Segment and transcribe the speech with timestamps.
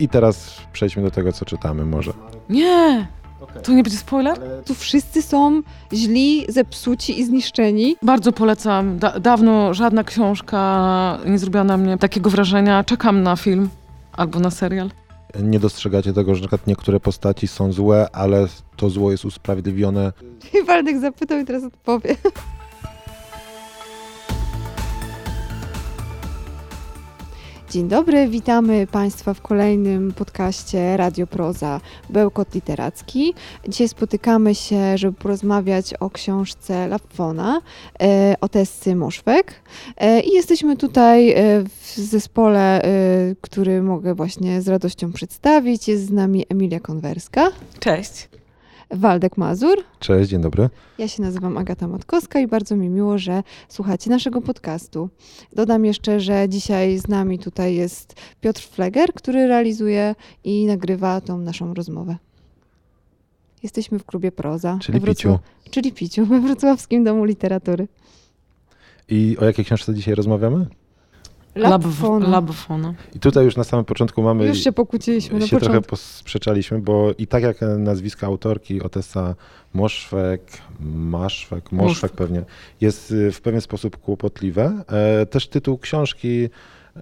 [0.00, 2.12] I teraz przejdźmy do tego, co czytamy może.
[2.48, 3.06] Nie!
[3.62, 4.38] To nie będzie spoiler?
[4.64, 7.96] Tu wszyscy są źli, zepsuci i zniszczeni.
[8.02, 8.98] Bardzo polecam.
[8.98, 12.84] Da dawno żadna książka nie zrobiła na mnie takiego wrażenia.
[12.84, 13.68] Czekam na film
[14.12, 14.90] albo na serial.
[15.42, 20.12] Nie dostrzegacie tego, że na przykład niektóre postaci są złe, ale to zło jest usprawiedliwione.
[20.54, 22.16] I Waldek zapytał i teraz odpowie.
[27.76, 31.80] Dzień dobry, witamy Państwa w kolejnym podcaście Radio Proza
[32.10, 33.34] Bełkot Literacki.
[33.68, 37.60] Dzisiaj spotykamy się, żeby porozmawiać o książce Lapfona,
[38.02, 39.54] e, o Tessy Moszwek.
[39.96, 42.82] E, I jesteśmy tutaj e, w zespole,
[43.40, 45.88] który mogę właśnie z radością przedstawić.
[45.88, 48.28] Jest z nami Emilia Konwerska, Cześć.
[48.90, 49.76] Waldek Mazur.
[49.98, 50.70] Cześć, dzień dobry.
[50.98, 55.08] Ja się nazywam Agata Matkowska i bardzo mi miło, że słuchacie naszego podcastu.
[55.52, 61.38] Dodam jeszcze, że dzisiaj z nami tutaj jest Piotr Fleger, który realizuje i nagrywa tą
[61.38, 62.16] naszą rozmowę.
[63.62, 64.78] Jesteśmy w klubie Proza.
[64.82, 65.38] Czyli Wrocław- piciu.
[65.70, 67.88] Czyli Piciu, we Wrocławskim Domu Literatury.
[69.08, 70.66] I o jakiej książce dzisiaj rozmawiamy?
[71.56, 72.28] Lapfona.
[72.28, 72.94] Labfona.
[73.14, 74.46] I tutaj już na samym początku mamy...
[74.46, 79.34] Już się pokłóciliśmy na się trochę posprzeczaliśmy, bo i tak jak nazwiska autorki Otessa
[79.74, 80.42] Moszwek,
[80.80, 82.42] Maszwek, Moszwek pewnie,
[82.80, 84.84] jest y, w pewien sposób kłopotliwe.
[84.88, 86.48] E, Też tytuł książki
[86.96, 87.00] e,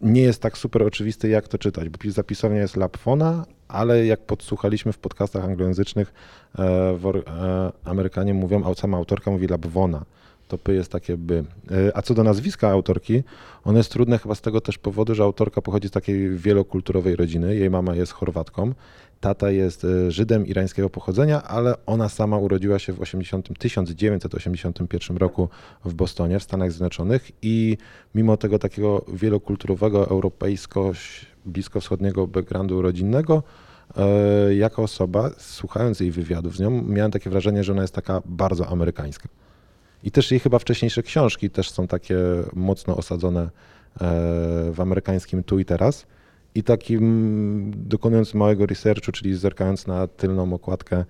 [0.00, 4.92] nie jest tak super oczywisty, jak to czytać, bo zapisownia jest Lapfona, ale jak podsłuchaliśmy
[4.92, 6.12] w podcastach anglojęzycznych,
[6.58, 6.98] e,
[7.84, 10.04] Amerykanie mówią, a sama autorka mówi Lapwona.
[10.50, 11.44] To py jest takie by.
[11.70, 13.22] E, A co do nazwiska autorki,
[13.64, 17.56] ono jest trudne chyba z tego też powodu, że autorka pochodzi z takiej wielokulturowej rodziny.
[17.56, 18.72] Jej mama jest Chorwatką,
[19.20, 25.48] tata jest e, Żydem irańskiego pochodzenia, ale ona sama urodziła się w 80, 1981 roku
[25.84, 27.76] w Bostonie, w Stanach Zjednoczonych i
[28.14, 30.92] mimo tego takiego wielokulturowego, europejsko,
[31.46, 33.42] bliskowschodniego backgroundu rodzinnego,
[33.96, 38.22] e, jako osoba, słuchając jej wywiadów z nią, miałem takie wrażenie, że ona jest taka
[38.24, 39.28] bardzo amerykańska.
[40.04, 42.16] I też jej chyba wcześniejsze książki też są takie
[42.52, 43.48] mocno osadzone e,
[44.72, 46.06] w amerykańskim tu i teraz.
[46.54, 51.04] I takim, dokonując małego researchu, czyli zerkając na tylną okładkę,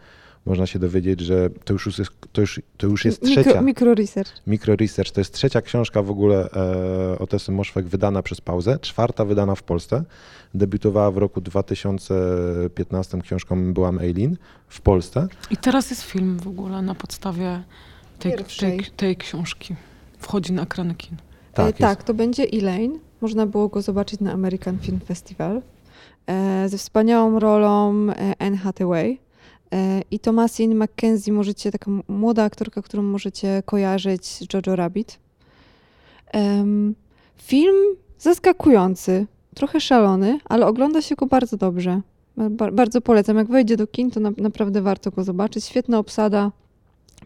[0.47, 3.95] można się dowiedzieć, że to już jest, to już, to już jest trzecia, Mikro, mikro
[3.95, 4.33] research.
[4.47, 9.25] Micro Research, to jest trzecia książka w ogóle e, Otesy Moszwek wydana przez pauzę, czwarta
[9.25, 10.05] wydana w Polsce.
[10.55, 14.37] Debiutowała w roku 2015 książką Byłam Eileen
[14.69, 15.29] w Polsce.
[15.51, 17.63] I teraz jest film w ogóle na podstawie
[18.21, 18.77] tej, Pierwszej.
[18.79, 19.75] tej, tej książki.
[20.19, 21.17] Wchodzi na ekrany kin.
[21.55, 22.99] Tak, e, tak to będzie Elaine.
[23.21, 25.63] Można było go zobaczyć na American Film Festival.
[26.27, 29.19] E, ze wspaniałą rolą e, Anne Hathaway.
[29.73, 35.19] E, I Thomasin McKenzie, możecie, taka młoda aktorka, którą możecie kojarzyć z Jojo Rabbit.
[37.37, 37.77] Film
[38.19, 42.01] zaskakujący, trochę szalony, ale ogląda się go bardzo dobrze.
[42.37, 43.37] Ba- bardzo polecam.
[43.37, 45.65] Jak wejdzie do kin, to na, naprawdę warto go zobaczyć.
[45.65, 46.51] Świetna obsada,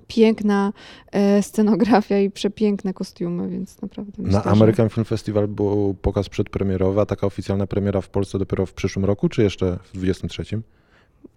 [0.09, 0.73] piękna
[1.13, 7.07] e, scenografia i przepiękne kostiumy, więc naprawdę Na American Film Festival był pokaz przedpremierowy, a
[7.07, 10.45] taka oficjalna premiera w Polsce dopiero w przyszłym roku, czy jeszcze w 23?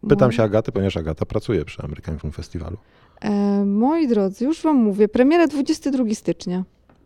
[0.09, 2.77] Pytam Moi- się Agaty, ponieważ Agata pracuje przy American Film Festivalu.
[3.21, 6.63] E, moi drodzy, już wam mówię, premiera 22 stycznia,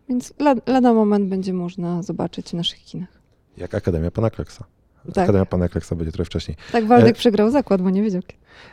[0.10, 3.22] więc la, lada moment będzie można zobaczyć w naszych kinach.
[3.58, 4.66] Jak Akademia Pana Kleksa.
[5.14, 5.24] Tak.
[5.24, 6.58] Akademia Pana Kleksa będzie trochę wcześniej.
[6.72, 8.22] Tak, Waldek E- przegrał zakład, bo nie wiedział.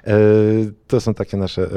[0.06, 0.14] E,
[0.86, 1.68] To są takie nasze e,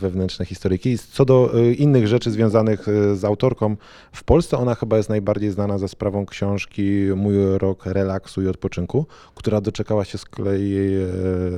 [0.00, 0.98] wewnętrzne historyjki.
[0.98, 3.76] Co do e, innych rzeczy związanych e, z autorką,
[4.12, 9.06] w Polsce ona chyba jest najbardziej znana za sprawą książki Mój rok relaksu i odpoczynku,
[9.34, 11.00] która doczekała się z kolei e,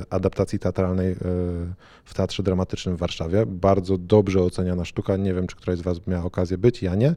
[0.09, 1.15] adaptacji teatralnej
[2.05, 3.45] w Teatrze Dramatycznym w Warszawie.
[3.45, 5.17] Bardzo dobrze oceniana sztuka.
[5.17, 7.15] Nie wiem, czy któraś z Was miała okazję być, ja nie,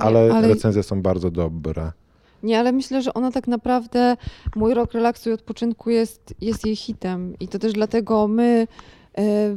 [0.00, 1.92] ale, ale, recenzje są bardzo dobre.
[2.44, 4.16] Nie, ale myślę, że ona tak naprawdę,
[4.56, 8.66] mój rok relaksu i odpoczynku jest, jest jej hitem i to też dlatego my...
[9.18, 9.56] E,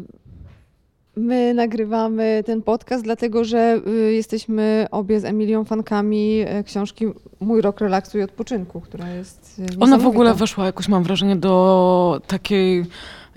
[1.20, 7.06] My nagrywamy ten podcast, dlatego że y, jesteśmy obie z Emilią fankami e, książki
[7.40, 9.62] Mój rok relaksu i odpoczynku, która jest.
[9.76, 12.86] e, Ona w ogóle weszła jakoś, mam wrażenie, do takiej,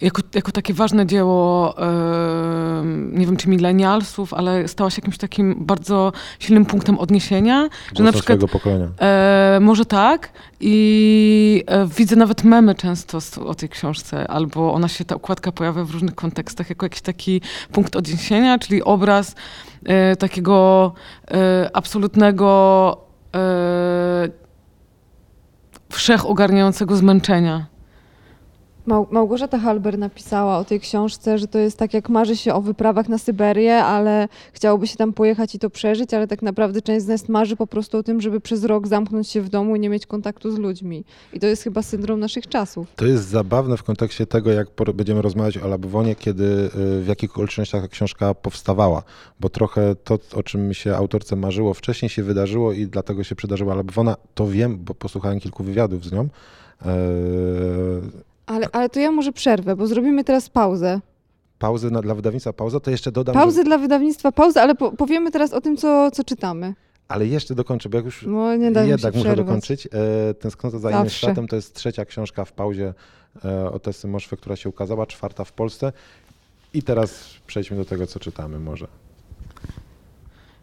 [0.00, 5.56] jako, jako takie ważne dzieło, em, nie wiem czy milenialsów, ale stała się jakimś takim
[5.58, 8.88] bardzo silnym punktem odniesienia, że Głosem na przykład pokolenia.
[9.00, 10.32] E, może tak.
[10.60, 15.52] I e, widzę nawet memy często z, o tej książce, albo ona się, ta układka
[15.52, 17.40] pojawia w różnych kontekstach jako jakiś taki
[17.72, 19.34] punkt odniesienia, czyli obraz
[19.84, 20.92] e, takiego
[21.72, 22.96] absolutnego
[25.90, 27.69] wszechogarniającego zmęczenia.
[28.86, 33.08] Małgorzata Halber napisała o tej książce, że to jest tak jak marzy się o wyprawach
[33.08, 37.08] na Syberię, ale chciałoby się tam pojechać i to przeżyć, ale tak naprawdę część z
[37.08, 39.88] nas marzy po prostu o tym, żeby przez rok zamknąć się w domu i nie
[39.88, 41.04] mieć kontaktu z ludźmi.
[41.32, 42.86] I to jest chyba syndrom naszych czasów.
[42.96, 46.70] To jest zabawne w kontekście tego, jak będziemy rozmawiać o Labwonie, kiedy y,
[47.02, 49.02] w jakich okolicznościach ta książka powstawała,
[49.40, 53.74] bo trochę to, o czym się autorce marzyło, wcześniej się wydarzyło i dlatego się przydarzyła
[53.74, 56.28] Labwona, to wiem, bo posłuchałem kilku wywiadów z nią.
[56.82, 56.90] E,
[58.50, 61.00] ale, ale to ja może przerwę, bo zrobimy teraz pauzę.
[61.58, 63.34] Pauzę na, dla wydawnictwa, pauzę, to jeszcze dodam.
[63.34, 63.64] Pauzę że...
[63.64, 66.74] dla wydawnictwa, pauzę, ale po, powiemy teraz o tym, co, co czytamy.
[67.08, 69.46] Ale jeszcze dokończę, bo jak już no, nie da jednak muszę przerwać.
[69.46, 69.86] dokończyć.
[69.86, 72.94] E, Tęsknota za innym światem to jest trzecia książka w pauzie
[73.44, 75.92] e, o Tessy Moszwe, która się ukazała, czwarta w Polsce.
[76.74, 78.86] I teraz przejdźmy do tego, co czytamy może.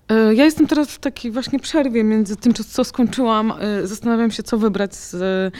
[0.09, 3.53] E, ja jestem teraz w takiej właśnie przerwie między tym, co skończyłam.
[3.59, 5.53] E, zastanawiam się, co wybrać z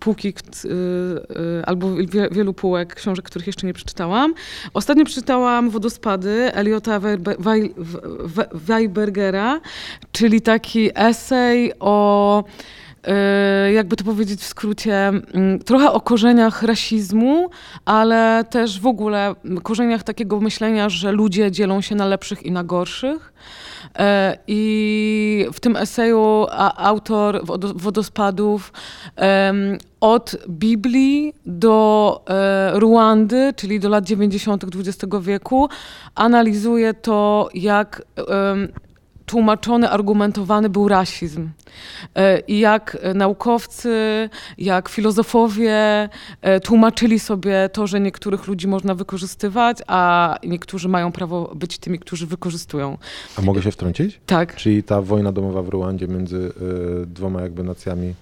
[0.00, 1.88] półki y, y, albo
[2.30, 4.34] wielu półek książek, których jeszcze nie przeczytałam.
[4.74, 7.00] Ostatnio przeczytałam Wodospady Eliota
[8.52, 9.60] Weibergera,
[10.12, 12.44] czyli taki esej o
[13.68, 17.50] y, jakby to powiedzieć w skrócie, mm, trochę o korzeniach rasizmu,
[17.84, 22.64] ale też w ogóle korzeniach takiego myślenia, że ludzie dzielą się na lepszych i na
[22.64, 23.32] gorszych.
[23.98, 26.46] E, I w tym eseju
[26.76, 27.40] autor
[27.74, 28.72] wodospadów
[30.00, 34.64] od Biblii do e, Ruandy, czyli do lat 90.
[34.64, 35.68] XX wieku,
[36.14, 38.02] analizuje to, jak
[39.26, 41.48] tłumaczony, argumentowany był rasizm.
[42.14, 44.28] E, I jak naukowcy,
[44.58, 46.08] jak filozofowie
[46.40, 51.98] e, tłumaczyli sobie to, że niektórych ludzi można wykorzystywać, a niektórzy mają prawo być tymi,
[51.98, 52.98] którzy wykorzystują.
[53.38, 54.20] A mogę się wtrącić?
[54.26, 54.56] Tak.
[54.56, 56.52] Czyli ta wojna domowa w Ruandzie między
[57.02, 58.14] e, dwoma jakby nacjami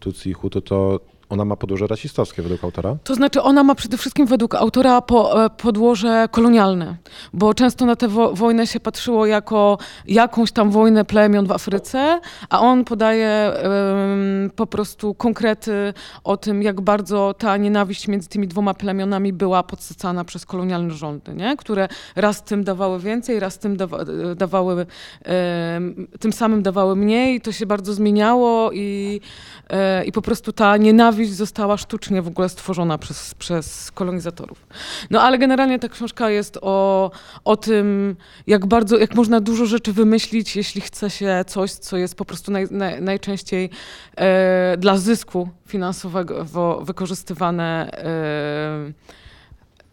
[0.00, 2.96] Tutsi i Hutu, to ona ma podłoże rasistowskie według autora?
[3.04, 6.96] To znaczy ona ma przede wszystkim według autora po, e, podłoże kolonialne,
[7.32, 12.20] bo często na tę wo wojnę się patrzyło jako jakąś tam wojnę plemion w Afryce,
[12.50, 15.94] a on podaje um, po prostu konkrety
[16.24, 21.34] o tym, jak bardzo ta nienawiść między tymi dwoma plemionami była podsycana przez kolonialne rządy,
[21.34, 21.56] nie?
[21.56, 23.98] które raz tym dawały więcej, raz tym dawa
[24.36, 27.40] dawały, um, tym samym dawały mniej.
[27.40, 29.20] To się bardzo zmieniało i,
[29.70, 34.66] um, i po prostu ta nienawiść nienawiść została sztucznie w ogóle stworzona przez, przez kolonizatorów.
[35.10, 37.10] No ale generalnie ta książka jest o,
[37.44, 38.16] o tym,
[38.46, 42.52] jak bardzo, jak można dużo rzeczy wymyślić, jeśli chce się coś, co jest po prostu
[42.52, 43.70] naj, naj, najczęściej
[44.16, 46.46] e, dla zysku finansowego
[46.82, 47.90] wykorzystywane.
[47.92, 48.92] E,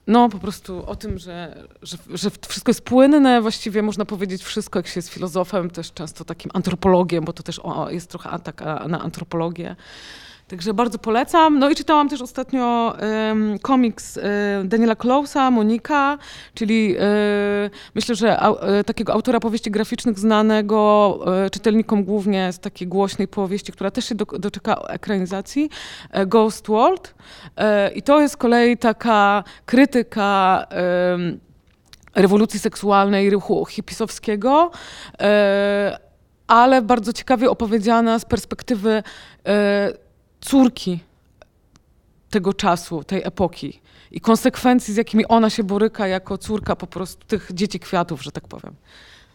[0.07, 4.79] no, po prostu o tym, że, że, że, wszystko jest płynne, właściwie można powiedzieć wszystko,
[4.79, 8.61] jak się jest filozofem, też często takim antropologiem, bo to też o, jest trochę atak
[8.87, 9.75] na antropologię.
[10.47, 11.59] Także bardzo polecam.
[11.59, 12.93] No i czytałam też ostatnio
[13.29, 14.21] um, komiks y,
[14.65, 16.17] Daniela Klausa, Monika,
[16.53, 21.19] czyli y, myślę, że au, y, takiego autora powieści graficznych znanego
[21.51, 25.69] czytelnikom głównie z takiej głośnej powieści, która też się do, doczeka ekranizacji,
[26.27, 27.15] Ghost World.
[27.95, 30.65] I to jest z kolei taka krytyka
[32.15, 34.71] rewolucji seksualnej, ruchu hipisowskiego,
[36.47, 39.03] ale bardzo ciekawie opowiedziana z perspektywy
[40.41, 40.99] córki
[42.29, 43.79] tego czasu, tej epoki
[44.11, 48.31] i konsekwencji, z jakimi ona się boryka jako córka po prostu tych dzieci kwiatów, że
[48.31, 48.75] tak powiem.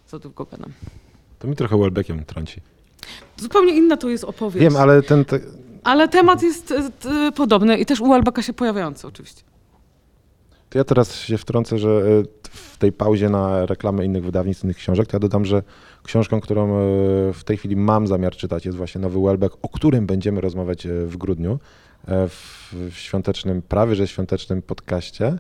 [0.08, 0.73] Za długo gadam.
[1.38, 2.60] To mi trochę Welbeckiem trąci.
[3.36, 4.63] Zupełnie inna to jest opowieść.
[4.63, 5.25] Wiem, ale ten...
[5.25, 5.41] Te...
[5.84, 9.43] Ale temat jest y, podobny i też u Welbecka się pojawiający oczywiście.
[10.70, 14.77] To ja teraz się wtrącę, że e, w tej pauzie na reklamę innych wydawnictw, innych
[14.77, 15.62] książek, to ja dodam, że
[16.03, 16.72] książką, którą e,
[17.32, 21.06] w tej chwili mam zamiar czytać, jest właśnie Nowy Welbeck, o którym będziemy rozmawiać e,
[21.06, 21.58] w grudniu
[22.29, 25.39] w świątecznym, prawie że świątecznym podcaście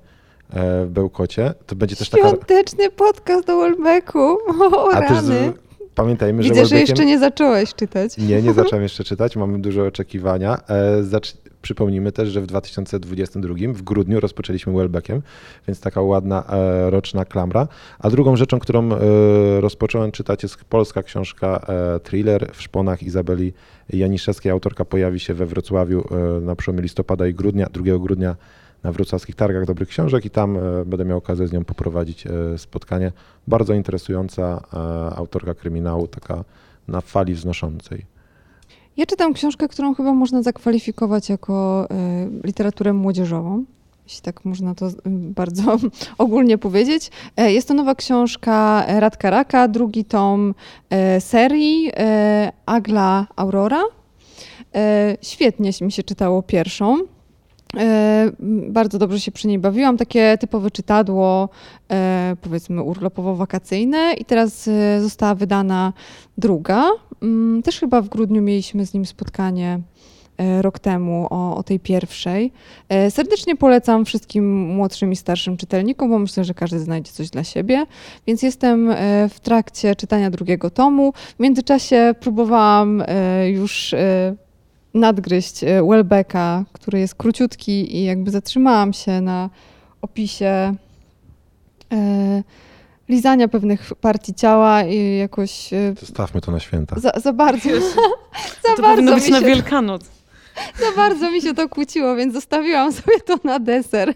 [0.86, 1.54] w Bełkocie.
[1.66, 2.28] To będzie też taka...
[2.28, 4.18] Świąteczny podcast o Welbecku.
[4.76, 5.52] O, A rany.
[5.52, 5.62] Też
[5.94, 6.86] pamiętajmy, Widzę, że, Welbeckiem...
[6.86, 8.18] że jeszcze nie zacząłeś czytać.
[8.18, 10.58] Nie, nie zacząłem jeszcze czytać, mamy duże oczekiwania.
[11.02, 11.34] Zacz...
[11.62, 15.22] Przypomnijmy też, że w 2022 w grudniu rozpoczęliśmy Welbeckiem,
[15.68, 17.68] więc taka ładna e, roczna klamra.
[17.98, 18.98] A drugą rzeczą, którą e,
[19.60, 23.52] rozpocząłem czytać jest polska książka e, Thriller w szponach Izabeli
[23.88, 24.52] Janiszewskiej.
[24.52, 26.04] Autorka pojawi się we Wrocławiu
[26.42, 28.36] na przełomie listopada i grudnia, 2 grudnia
[28.82, 32.24] na wrocławskich targach dobrych książek i tam będę miał okazję z nią poprowadzić
[32.56, 33.12] spotkanie.
[33.48, 34.62] Bardzo interesująca
[35.16, 36.44] autorka kryminału, taka
[36.88, 38.06] na fali wznoszącej.
[39.00, 41.86] Ja czytam książkę, którą chyba można zakwalifikować jako
[42.42, 43.64] y, literaturę młodzieżową
[44.04, 45.76] jeśli tak można to bardzo
[46.18, 47.10] ogólnie powiedzieć.
[47.36, 50.54] E, jest to nowa książka Radka Raka, drugi tom
[50.90, 51.90] e, serii
[52.66, 53.82] Agla Aurora.
[55.22, 56.98] Świetnie mi się czytało pierwszą.
[57.76, 58.30] E,
[58.68, 59.96] bardzo dobrze się przy niej bawiłam.
[59.96, 61.48] Takie typowe czytadło,
[61.90, 65.92] e, powiedzmy urlopowo-wakacyjne i teraz e, została wydana
[66.38, 66.84] druga.
[67.22, 69.80] Mm, też chyba w grudniu mieliśmy z nim spotkanie
[70.60, 72.52] rok temu o, o, tej pierwszej.
[73.10, 77.86] Serdecznie polecam wszystkim młodszym i starszym czytelnikom, bo myślę, że każdy znajdzie coś dla siebie.
[78.26, 78.94] Więc jestem
[79.30, 81.12] w trakcie czytania drugiego tomu.
[81.12, 83.02] W międzyczasie próbowałam
[83.46, 83.94] już
[84.94, 89.50] nadgryźć e, Welbecka, który jest króciutki i jakby zatrzymałam się na
[90.02, 90.74] opisie
[91.92, 92.42] e,
[93.08, 95.72] lizania pewnych partii ciała i jakoś...
[95.72, 97.00] E, Zostawmy to na święta.
[97.00, 97.68] Za, za bardzo...
[98.66, 100.02] za to bardzo być się, na Wielkanoc.
[100.80, 104.14] Za bardzo mi się to kłóciło, więc zostawiłam sobie to na deser.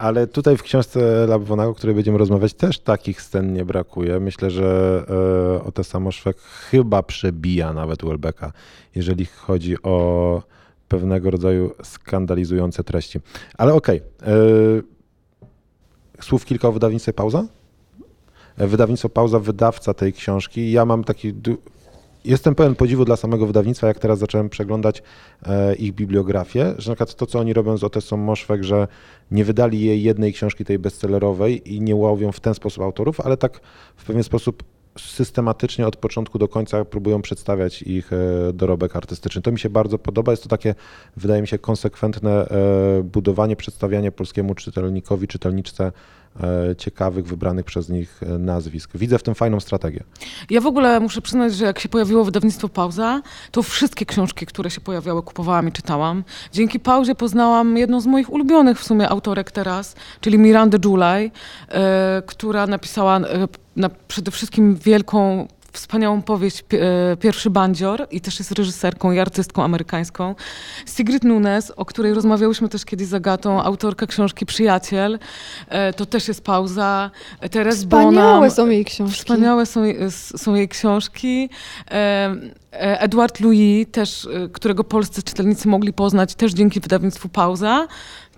[0.00, 4.20] Ale tutaj w książce Labwona, o której będziemy rozmawiać, też takich scen nie brakuje.
[4.20, 5.02] Myślę, że
[5.60, 8.52] e, o te samoszwek chyba przebija nawet Welbecka,
[8.94, 10.42] jeżeli chodzi o
[10.88, 13.20] pewnego rodzaju skandalizujące treści.
[13.58, 14.02] Ale okej.
[14.22, 14.34] Okay.
[16.18, 17.44] E, słów kilka o wydawnictwie Pauza?
[18.56, 20.72] E, wydawnictwo Pauza, wydawca tej książki.
[20.72, 21.32] Ja mam taki
[22.24, 25.02] Jestem pełen podziwu dla samego wydawnictwa, jak teraz zacząłem przeglądać
[25.42, 28.88] e, ich bibliografię, że na przykład to, co oni robią z Otesą Moszwek, że
[29.30, 33.36] nie wydali jej jednej książki tej bestsellerowej i nie łowią w ten sposób autorów, ale
[33.36, 33.60] tak
[33.96, 34.62] w pewien sposób
[35.00, 39.42] systematycznie od początku do końca próbują przedstawiać ich e, dorobek artystyczny.
[39.42, 40.32] To mi się bardzo podoba.
[40.32, 40.74] Jest to takie,
[41.16, 45.92] wydaje mi się, konsekwentne e, budowanie, przedstawianie polskiemu czytelnikowi, czytelniczce
[46.42, 48.90] E, ciekawych, wybranych przez nich nazwisk.
[48.94, 50.04] Widzę w tym fajną strategię.
[50.50, 54.70] Ja w ogóle muszę przyznać, że jak się pojawiło wydawnictwo Pauza, to wszystkie książki, które
[54.70, 56.24] się pojawiały, kupowałam i czytałam.
[56.52, 61.30] Dzięki Pauzie poznałam jedną z moich ulubionych w sumie autorek teraz, czyli Mirandę Julaj,
[62.26, 63.20] która napisała
[63.80, 69.64] na przede wszystkim wielką wspaniałą powieść e, Pierwszy Bandzior i też jest reżyserką i artystką
[69.64, 70.34] amerykańską.
[70.86, 75.18] Sigrid Nunes, o której rozmawiałyśmy też kiedyś z Agatą, autorka książki Przyjaciel,
[75.68, 77.10] e, to też jest pauza.
[77.50, 79.18] Teres Wspaniałe Bonham, są jej książki.
[79.18, 79.82] Wspaniałe są,
[80.36, 81.50] są jej książki.
[81.90, 87.86] E, Edward Louis, też, którego polscy czytelnicy mogli poznać też dzięki wydawnictwu Pauza.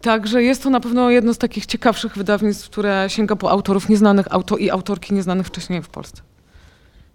[0.03, 4.27] Także jest to na pewno jedno z takich ciekawszych wydawnictw, które sięga po autorów nieznanych
[4.31, 6.23] auto i autorki nieznanych wcześniej w Polsce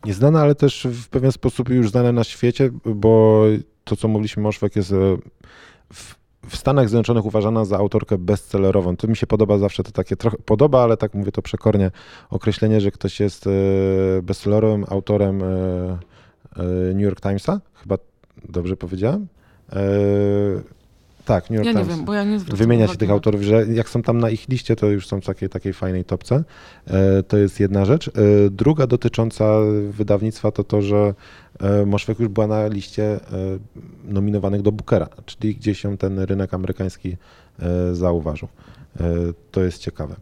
[0.06, 3.44] nieznane, ale też w pewien sposób już znane na świecie, bo
[3.84, 4.96] to, co mówiliśmy, Moszwek jest e,
[5.94, 6.16] w,
[6.48, 8.98] w Stanach Zjednoczonych uważana za autorkę bestsellerową.
[8.98, 11.92] To mi się podoba zawsze to takie trochę podoba, ale tak mówię to przekornie
[12.30, 13.52] określenie, że ktoś jest e,
[14.22, 15.98] bestsellerowym autorem e,
[16.94, 17.62] New York Timesa.
[17.74, 17.98] Chyba
[18.50, 19.28] dobrze powiedziałem?
[21.28, 21.88] Tak, New York ja Times.
[21.88, 24.50] nie wiem, bo ja nie Wymienia się tych autorów, że jak są tam na ich
[24.50, 26.44] liście, to już są w takiej, takiej fajnej topce.
[26.88, 28.08] E, to jest jedna rzecz.
[28.08, 28.12] E,
[28.52, 29.46] druga dotycząca
[29.90, 31.14] wydawnictwa to to, że
[31.60, 33.20] e, Moszwek już była na liście
[34.04, 37.18] nominowanych do Bookera, czyli gdzieś się ten rynek amerykański
[37.94, 38.48] zauważył.
[39.52, 40.16] To jest ciekawe.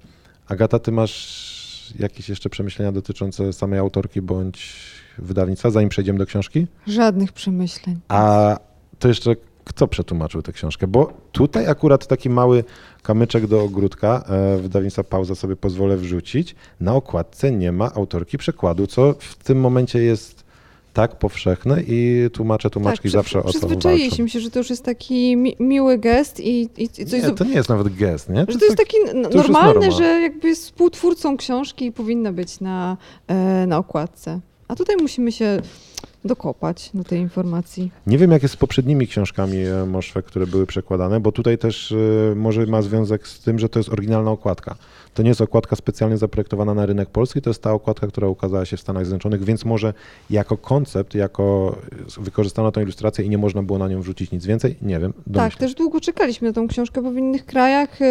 [0.48, 4.76] Agata, ty masz jakieś jeszcze przemyślenia dotyczące samej autorki bądź
[5.18, 6.68] wydawnictwa, zanim przejdziemy do książki?
[6.88, 8.00] Żadnych przemyśleń.
[8.08, 8.58] A
[9.00, 9.36] to jeszcze
[9.66, 12.64] kto przetłumaczył tę książkę, bo tutaj akurat taki mały
[13.04, 16.56] kamyczek do ogródka e, wydawnictwa Pauza sobie pozwolę wrzucić.
[16.80, 20.46] Na okładce nie ma autorki przekładu, co w tym momencie jest
[20.94, 24.28] tak powszechne i tłumacze, tłumaczki tak, zawsze o to walczą.
[24.28, 27.24] Się, że to już jest taki mi miły gest i, i, i coś...
[27.24, 28.46] Nie, to nie jest nawet gest, nie?
[28.50, 28.98] Że to jest tak, taki
[29.36, 34.40] normalny, jest że jakby jest współtwórcą książki i powinna być na, e, na okładce.
[34.68, 35.62] A tutaj musimy się
[36.26, 37.92] dokopać do tej informacji.
[38.08, 41.92] Nie wiem, jak jest z poprzednimi książkami e, Moszwe, które były przekładane, bo tutaj też
[41.92, 44.76] e, może ma związek z tym, że to jest oryginalna okładka.
[45.14, 48.66] To nie jest okładka specjalnie zaprojektowana na rynek polski, to jest ta okładka, która ukazała
[48.66, 49.94] się w Stanach Zjednoczonych, więc może
[50.30, 51.76] jako koncept, jako
[52.18, 55.14] wykorzystano tę ilustrację i nie można było na nią wrzucić nic więcej, nie wiem.
[55.34, 58.06] Tak, też długo czekaliśmy na tą książkę, bo w innych krajach, e,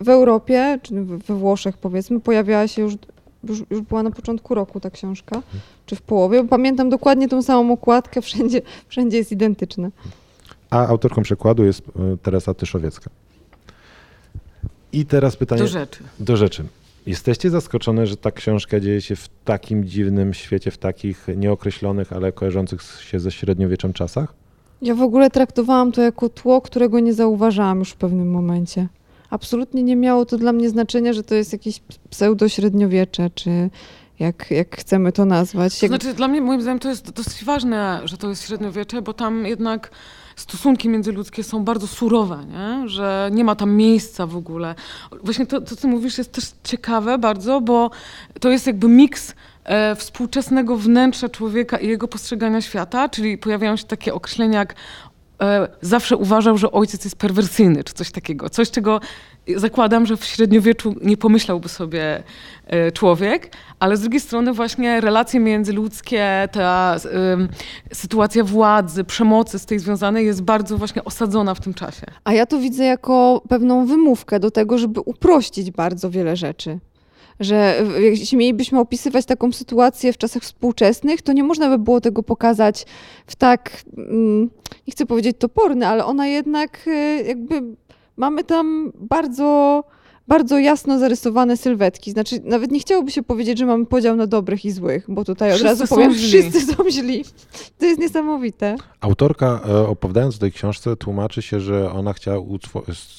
[0.00, 2.94] w Europie, czy we Włoszech powiedzmy, pojawiała się już
[3.44, 5.42] już, już była na początku roku ta książka,
[5.86, 6.44] czy w połowie.
[6.48, 9.90] Pamiętam dokładnie tą samą okładkę, wszędzie, wszędzie jest identyczna.
[10.70, 13.10] A autorką przekładu jest e, Teresa Tyszowiecka.
[14.92, 15.62] I teraz pytanie.
[15.62, 16.04] Do rzeczy.
[16.20, 16.64] Do rzeczy.
[17.06, 22.32] Jesteście zaskoczone, że ta książka dzieje się w takim dziwnym świecie, w takich nieokreślonych, ale
[22.32, 24.34] kojarzących się ze średniowieczem czasach?
[24.82, 28.88] Ja w ogóle traktowałam to jako tło, którego nie zauważałam już w pewnym momencie
[29.32, 33.70] absolutnie nie miało to dla mnie znaczenia, że to jest jakieś pseudo-średniowiecze, czy
[34.18, 35.78] jak, jak chcemy to nazwać.
[35.78, 39.12] To znaczy, dla mnie, moim zdaniem, to jest dosyć ważne, że to jest średniowiecze, bo
[39.12, 39.90] tam jednak
[40.36, 42.88] stosunki międzyludzkie są bardzo surowe, nie?
[42.88, 44.74] że nie ma tam miejsca w ogóle.
[45.24, 47.90] Właśnie to, co mówisz, jest też ciekawe bardzo, bo
[48.40, 49.34] to jest jakby miks
[49.64, 54.74] e, współczesnego wnętrza człowieka i jego postrzegania świata, czyli pojawiają się takie określenia jak
[55.42, 58.50] e, zawsze uważał, że ojciec jest perwersyjny, czy coś takiego.
[58.50, 59.00] Coś, czego
[59.56, 62.22] zakładam, że w średniowieczu nie pomyślałby sobie
[62.66, 66.96] e, człowiek, ale z drugiej strony właśnie relacje międzyludzkie, ta
[67.92, 72.06] y, sytuacja władzy, przemocy z tej związanej jest bardzo właśnie osadzona w tym czasie.
[72.24, 76.78] A ja to widzę jako pewną wymówkę do tego, żeby uprościć bardzo wiele rzeczy
[77.44, 82.22] że jeśli mielibyśmy opisywać taką sytuację w czasach współczesnych, to nie można by było tego
[82.22, 82.86] pokazać
[83.26, 84.50] w tak, mm,
[84.86, 87.62] nie chcę powiedzieć toporny, ale ona jednak e, jakby
[88.16, 89.82] mamy tam bardzo
[90.28, 92.10] bardzo jasno zarysowane sylwetki.
[92.10, 95.50] Znaczy, nawet nie chciałoby się powiedzieć, że mamy podział na dobrych i złych, bo tutaj
[95.50, 96.28] wszyscy od razu powiem, źli.
[96.28, 97.24] wszyscy są źli.
[97.78, 98.76] To jest niesamowite.
[99.00, 102.38] Autorka, e, opowiadając o tej książce, tłumaczy się, że ona chciała,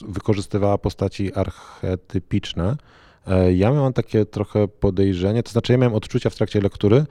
[0.08, 2.76] wykorzystywała postaci archetypiczne,
[3.54, 7.06] ja miałem takie trochę podejrzenie, to znaczy ja miałem odczucia w trakcie lektury,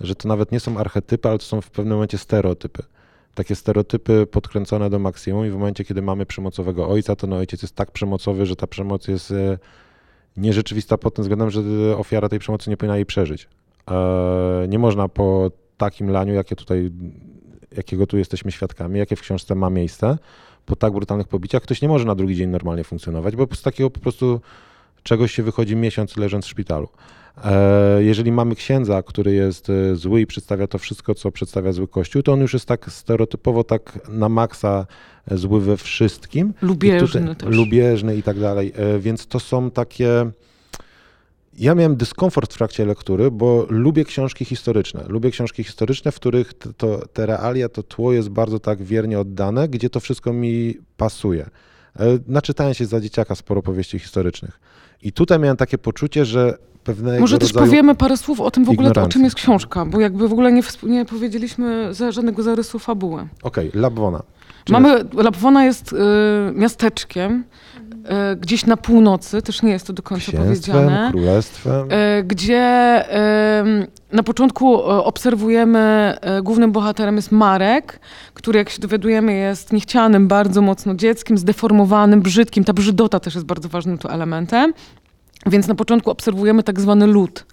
[0.00, 2.82] że to nawet nie są archetypy, ale to są w pewnym momencie stereotypy.
[3.34, 7.62] Takie stereotypy podkręcone do maksimum i w momencie, kiedy mamy przemocowego ojca, to no ojciec
[7.62, 9.58] jest tak przemocowy, że ta przemoc jest e,
[10.36, 11.62] nierzeczywista pod tym względem, że
[11.96, 13.48] ofiara tej przemocy nie powinna jej przeżyć.
[13.90, 16.90] E, nie można po takim laniu, jakie tutaj,
[17.76, 20.18] jakiego tu jesteśmy świadkami, jakie w książce ma miejsce,
[20.66, 23.90] po tak brutalnych pobiciach, ktoś nie może na drugi dzień normalnie funkcjonować, bo z takiego
[23.90, 24.40] po prostu
[25.08, 26.88] czegoś się wychodzi miesiąc leżąc w szpitalu.
[27.44, 31.88] E, jeżeli mamy księdza, który jest e, zły i przedstawia to wszystko, co przedstawia zły
[31.88, 34.86] kościół, to on już jest tak stereotypowo, tak na maksa
[35.30, 36.54] e, zły we wszystkim.
[36.62, 37.56] Lubieżny I tutaj, też.
[37.56, 38.72] Lubieżny i tak dalej.
[39.00, 40.30] Więc to są takie...
[41.58, 45.04] Ja miałem dyskomfort w trakcie lektury, bo lubię książki historyczne.
[45.08, 49.68] Lubię książki historyczne, w których to, te realia, to tło jest bardzo tak wiernie oddane,
[49.68, 51.50] gdzie to wszystko mi pasuje.
[52.26, 54.60] Naczytałem się za dzieciaka sporo powieści historycznych.
[55.02, 58.70] I tutaj miałem takie poczucie, że pewnego Może też powiemy parę słów o tym w
[58.70, 62.78] ogóle, o czym jest książka, bo jakby w ogóle nie, nie powiedzieliśmy za żadnego zarysu
[62.78, 63.28] fabuły.
[63.42, 64.22] Okej, okay, Labwona.
[64.72, 65.14] Mamy, jest...
[65.14, 65.96] Labwona jest y,
[66.54, 67.44] miasteczkiem,
[68.32, 71.08] y, gdzieś na północy, też nie jest to do końca powiedziane.
[71.10, 71.92] królestwem.
[71.92, 73.04] Y, gdzie
[73.82, 78.00] y, na początku y, obserwujemy, y, głównym bohaterem jest Marek,
[78.34, 82.64] który jak się dowiadujemy jest niechcianym bardzo mocno dzieckiem, zdeformowanym, brzydkim.
[82.64, 84.72] Ta brzydota też jest bardzo ważnym tu elementem.
[85.46, 87.46] Więc na początku obserwujemy tak zwany lód.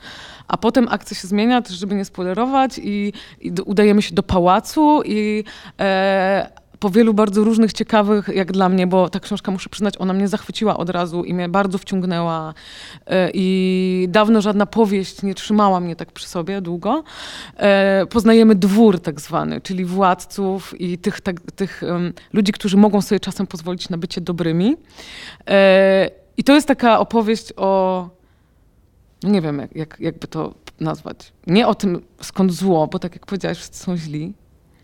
[0.47, 5.01] A potem akcja się zmienia, też żeby nie spoilerować, i, i udajemy się do pałacu
[5.05, 5.43] i
[5.79, 6.49] e,
[6.85, 10.27] po wielu bardzo różnych, ciekawych, jak dla mnie, bo ta książka, muszę przyznać, ona mnie
[10.27, 12.53] zachwyciła od razu i mnie bardzo wciągnęła.
[13.07, 17.03] E, I dawno żadna powieść nie trzymała mnie tak przy sobie długo.
[17.57, 21.81] E, poznajemy dwór tak zwany, czyli władców i tych, tak, tych
[22.33, 24.75] ludzi, którzy mogą sobie czasem pozwolić na bycie dobrymi.
[25.47, 28.09] E, I to jest taka opowieść o
[29.23, 31.33] nie wiem, jak, jak, jakby to nazwać.
[31.47, 34.33] Nie o tym, skąd zło, bo tak jak powiedziałaś, wszyscy są źli,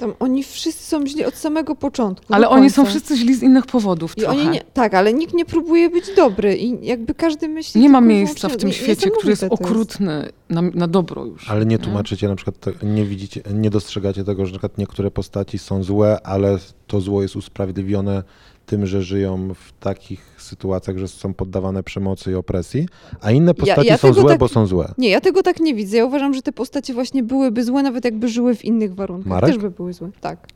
[0.02, 2.34] tam oni wszyscy są źli od samego początku.
[2.34, 4.18] Ale oni są wszyscy źli z innych powodów.
[4.18, 7.82] I oni nie, tak, ale nikt nie próbuje być dobry i jakby każdy myśli.
[7.82, 10.34] Nie ma miejsca w tym świecie, który jest okrutny jest.
[10.50, 11.50] Na, na, dobro już.
[11.50, 15.58] Ale nie tłumaczycie na przykład, nie widzicie, nie dostrzegacie tego, że na przykład niektóre postaci
[15.58, 18.24] są złe, ale to zło jest usprawiedliwione
[18.72, 22.88] tym, że żyją w takich sytuacjach, że są poddawane przemocy i opresji,
[23.22, 24.94] a inne postacie ja, ja są złe, tak, bo są złe.
[24.98, 25.98] Nie, ja tego tak nie widzę.
[25.98, 29.28] Ja uważam, że te postacie właśnie byłyby złe, nawet jakby żyły w innych warunkach.
[29.28, 29.50] Marek?
[29.50, 30.48] Też by były złe, tak.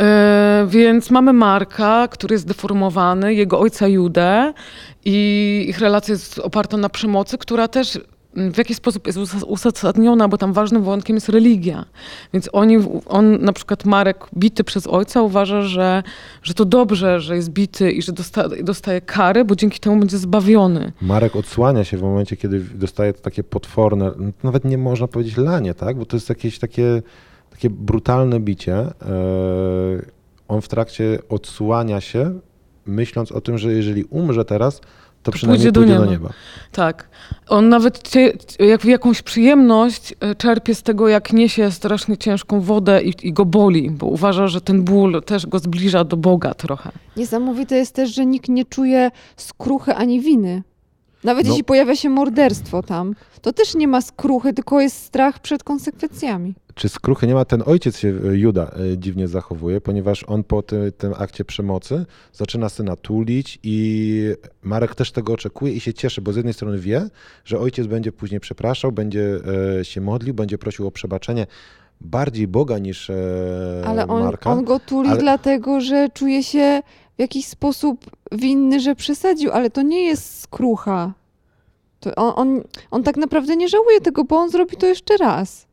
[0.00, 4.52] E, więc mamy Marka, który jest deformowany, jego ojca Judę
[5.04, 7.98] i ich relacja jest oparta na przemocy, która też
[8.34, 11.84] w jaki sposób jest uzasadniona, bo tam ważnym wątkiem jest religia.
[12.32, 16.02] Więc oni, on, na przykład Marek, bity przez ojca, uważa, że,
[16.42, 20.18] że to dobrze, że jest bity i że dosta, dostaje kary, bo dzięki temu będzie
[20.18, 20.92] zbawiony.
[21.00, 25.98] Marek odsłania się w momencie, kiedy dostaje takie potworne, nawet nie można powiedzieć lanie, tak?
[25.98, 27.02] Bo to jest jakieś takie,
[27.50, 28.74] takie brutalne bicie.
[28.76, 28.92] E,
[30.48, 32.40] on w trakcie odsłania się,
[32.86, 34.80] myśląc o tym, że jeżeli umrze teraz,
[35.22, 36.06] to, przynajmniej pójdzie, pójdzie do, nieba.
[36.06, 36.32] do, nieba.
[36.72, 37.08] Tak.
[37.48, 38.10] On nawet
[38.58, 43.44] jak jakąś przyjemność e, czerpie z tego, jak niesie strasznie ciężką wodę i, i, go
[43.44, 46.90] boli, bo uważa, że ten ból też go zbliża do Boga trochę.
[47.16, 50.62] Niesamowite jest też, że nikt nie czuje skruchy ani winy.
[51.24, 51.50] Nawet no.
[51.50, 56.54] jeśli pojawia się morderstwo tam, to też nie ma skruchy, tylko jest strach przed konsekwencjami
[56.74, 60.62] czy skruchy nie ma, ten ojciec się, e, Juda, e, dziwnie zachowuje, ponieważ on po
[60.62, 66.22] tym, tym akcie przemocy zaczyna syna tulić i Marek też tego oczekuje i się cieszy,
[66.22, 67.08] bo z jednej strony wie,
[67.44, 69.40] że ojciec będzie później przepraszał, będzie
[69.80, 71.46] e, się modlił, będzie prosił o przebaczenie
[72.00, 73.10] bardziej Boga niż
[73.84, 74.50] ale on, Marka.
[74.50, 75.20] on go tuli ale...
[75.20, 76.82] dlatego, że czuje się
[77.16, 81.12] w jakiś sposób winny, że przesadził, ale to nie jest skrucha.
[82.16, 85.66] On, on, on tak naprawdę nie żałuje tego, bo on zrobi to jeszcze raz.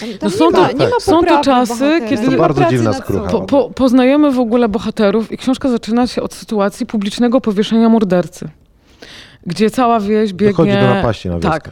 [0.00, 3.30] No nie, są ma, to- nie ma są to czasy, bohatera, kiedy- bardzo dziwna skrucha.
[3.30, 8.48] Po, po, poznajemy w ogóle bohaterów i książka zaczyna się od sytuacji publicznego powieszenia mordercy,
[9.46, 10.52] gdzie cała wieś biegnie...
[10.52, 11.50] Dochodzi do napaści na wioskę.
[11.50, 11.70] Tak.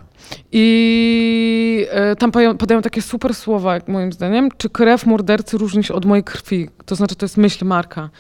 [0.52, 5.84] I e, tam padają, padają takie super słowa, jak moim zdaniem, czy krew mordercy różni
[5.84, 6.68] się od mojej krwi.
[6.86, 8.10] To znaczy, to jest myśl Marka.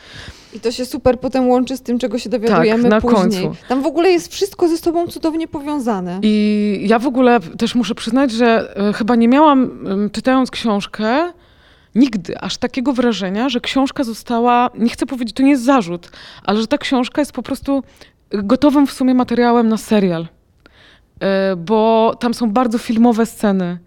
[0.54, 3.44] I to się super potem łączy z tym, czego się dowiadujemy Tak, na później.
[3.44, 3.62] końcu.
[3.68, 6.18] Tam w ogóle jest wszystko ze sobą cudownie powiązane.
[6.22, 11.32] I ja w ogóle też muszę przyznać, że e, chyba nie miałam, czytając książkę,
[11.94, 16.10] nigdy aż takiego wrażenia, że książka została, nie chcę powiedzieć, to nie jest zarzut,
[16.44, 17.82] ale że ta książka jest po prostu
[18.30, 20.26] gotowym w sumie materiałem na serial.
[21.20, 23.78] E, Bo tam są bardzo filmowe sceny.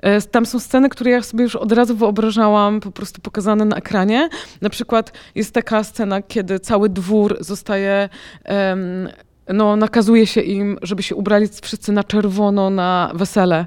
[0.00, 3.76] E, Tam są sceny, które ja sobie już od razu wyobrażałam, po prostu pokazane na
[3.76, 4.28] ekranie.
[4.60, 8.08] Na przykład jest taka scena, kiedy cały dwór zostaje
[8.44, 9.08] em,
[9.54, 13.66] no, nakazuje się im, żeby się ubrali wszyscy na czerwono na wesele.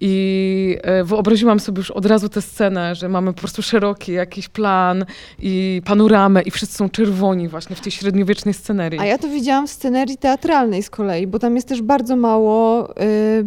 [0.00, 4.48] I e, wyobraziłam sobie już od razu tę scenę, że mamy po prostu szeroki jakiś
[4.48, 5.04] plan
[5.38, 9.00] i panoramę i wszyscy są czerwoni właśnie w tej średniowiecznej scenerii.
[9.00, 12.90] A ja to widziałam w scenerii teatralnej z kolei, bo tam jest też bardzo mało,
[12.90, 13.44] y,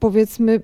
[0.00, 0.60] powiedzmy,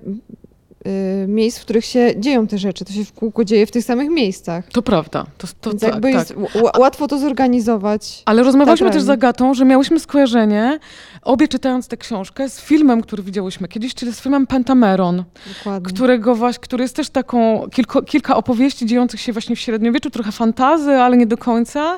[1.27, 2.85] miejsc, w których się dzieją te rzeczy.
[2.85, 4.67] To się w kółko dzieje w tych samych miejscach.
[4.67, 5.25] To prawda.
[5.37, 6.19] To, to Więc tak, jakby tak.
[6.19, 8.23] jest ł- łatwo to zorganizować.
[8.25, 10.79] Ale rozmawialiśmy też z Agatą, że miałyśmy skojarzenie,
[11.21, 15.23] obie czytając tę książkę, z filmem, który widziałyśmy kiedyś, czyli z filmem Pentameron.
[15.57, 15.93] Dokładnie.
[15.93, 20.31] którego właśnie, który jest też taką, kilko, kilka opowieści dziejących się właśnie w średniowieczu, trochę
[20.31, 21.97] fantazy, ale nie do końca, e,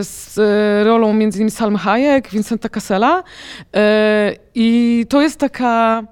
[0.00, 3.22] z e, rolą między innymi Salmy Hayek, Vincenta Cassela
[3.76, 6.04] e, i to jest taka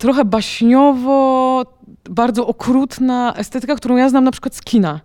[0.00, 1.64] trochę baśniowo,
[2.10, 5.00] bardzo okrutna estetyka, którą ja znam na przykład z kina.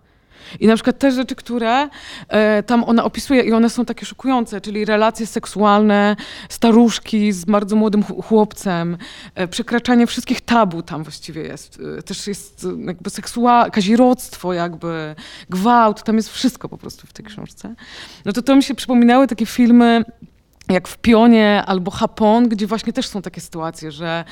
[0.60, 1.88] I na przykład te rzeczy, które
[2.28, 6.16] e, tam ona opisuje i one są takie szokujące, czyli relacje seksualne
[6.48, 8.98] staruszki z bardzo młodym ch- chłopcem,
[9.34, 11.78] e, przekraczanie wszystkich tabu tam właściwie jest.
[11.98, 15.14] E, też jest e, jakby seksualne, kazirodztwo jakby,
[15.50, 17.74] gwałt, tam jest wszystko po prostu w tej książce.
[18.24, 20.04] No to to mi się przypominały takie filmy
[20.68, 24.24] jak w Pionie albo Japon, gdzie właśnie też są takie sytuacje, że,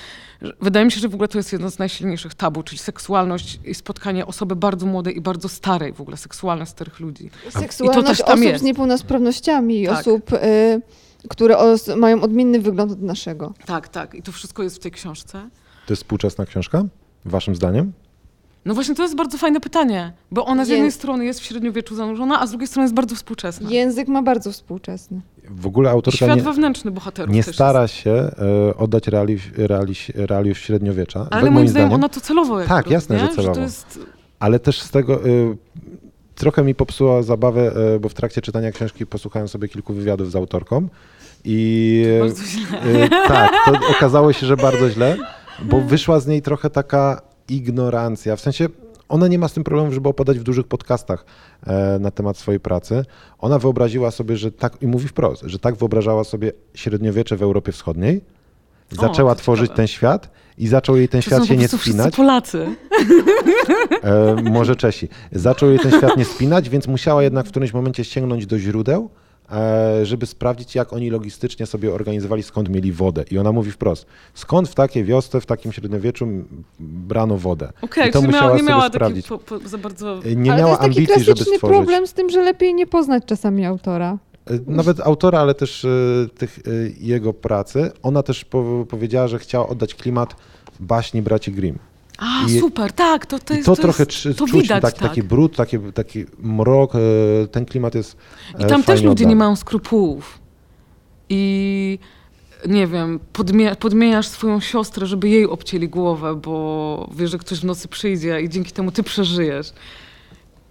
[0.43, 3.61] że wydaje mi się, że w ogóle to jest jedno z najsilniejszych tabu, czyli seksualność
[3.65, 7.31] i spotkanie osoby bardzo młodej i bardzo starej, w ogóle seksualność starych ludzi.
[7.51, 8.61] Seksualność też tam osób jest.
[8.61, 10.01] z niepełnosprawnościami, Tak.
[10.01, 10.39] osób, y,
[11.29, 13.55] które os- mają odmienny wygląd od naszego.
[13.67, 14.15] Tak, tak.
[14.15, 15.33] I to wszystko jest w tej książce.
[15.87, 16.85] To jest współczesna książka,
[17.25, 17.93] waszym zdaniem?
[18.65, 21.43] No właśnie to jest bardzo fajne pytanie, bo ona z Je- jednej strony jest w
[21.45, 23.71] średniowieczu zanurzona, a z drugiej strony jest bardzo współczesna.
[23.71, 25.21] Język ma bardzo współczesny.
[25.51, 27.95] W ogóle autorka Świat nie, wewnętrzny bohaterów nie stara jest.
[27.95, 28.33] się e,
[28.77, 31.27] oddać reali, reali, realiów średniowiecza.
[31.31, 33.23] Ale moim zdaniem ona to celowo Tak, jasne, nie?
[33.23, 33.61] że to celowo.
[33.61, 33.99] jest...
[34.41, 35.57] Ale też z tego y,
[36.35, 40.37] trochę mi popsuła zabawę, y, bo w trakcie czytania książki posłuchałem sobie kilku wywiadów z
[40.37, 40.89] autorką
[41.45, 43.05] i y, Bardzo źle.
[43.05, 45.17] y, tak, to okazało się, że bardzo źle,
[45.63, 48.67] bo wyszła z niej trochę taka ignorancja, w sensie
[49.09, 51.25] ona nie ma z tym problemu, żeby opadać w dużych podcastach
[51.67, 53.05] e, na temat swojej pracy.
[53.39, 57.73] Ona wyobraziła sobie, że tak, i mówi wprost, że tak wyobrażała sobie średniowiecze w Europie
[57.73, 58.21] Wschodniej,
[58.91, 59.77] zaczęła to tworzyć ciekawe.
[59.77, 62.17] ten świat i zaczął jej ten To świat się nie spinać.
[62.17, 62.77] Polacy.
[64.03, 65.09] E, może Czesi.
[65.33, 69.11] Zaczął jej ten świat nie spinać, więc musiała jednak w którymś momencie sięgnąć do źródeł,
[70.03, 73.25] żeby sprawdzić, jak oni logistycznie sobie organizowali, skąd mieli wodę.
[73.31, 76.29] I ona mówi wprost, skąd w takiej wiosce, w takim średniowieczu
[76.81, 77.73] brano wodę.
[77.83, 79.27] Okej, I to czyli miała, musiała nie miała sprawdzić.
[79.27, 80.21] po, po, za bardzo...
[80.25, 81.61] E, Nie ale miała to jest taki ambicji, żeby stworzyć.
[81.61, 84.19] problem z tym, że lepiej nie poznać czasami autora.
[84.51, 85.89] E, Nawet autora, ale też e,
[86.39, 86.61] tych, e,
[87.01, 87.91] jego pracy.
[88.03, 90.37] Ona też po, powiedziała, że chciała oddać klimat
[90.81, 91.79] baśni braci Grimm.
[92.19, 93.67] A, I- super, tak, to, to jest...
[93.67, 95.09] to, to trochę jest, to czuć, widać, taki, tak.
[95.09, 96.99] taki brud, taki, taki mrok, e,
[97.51, 98.17] ten klimat jest
[98.59, 100.39] I e, tam też ludzie nie mają skrupułów.
[101.29, 101.99] I
[102.67, 107.65] nie wiem, podmie podmieniasz swoją siostrę, żeby jej obcięli głowę, bo wiesz, że ktoś w
[107.65, 109.73] nocy przyjdzie i dzięki temu ty przeżyjesz.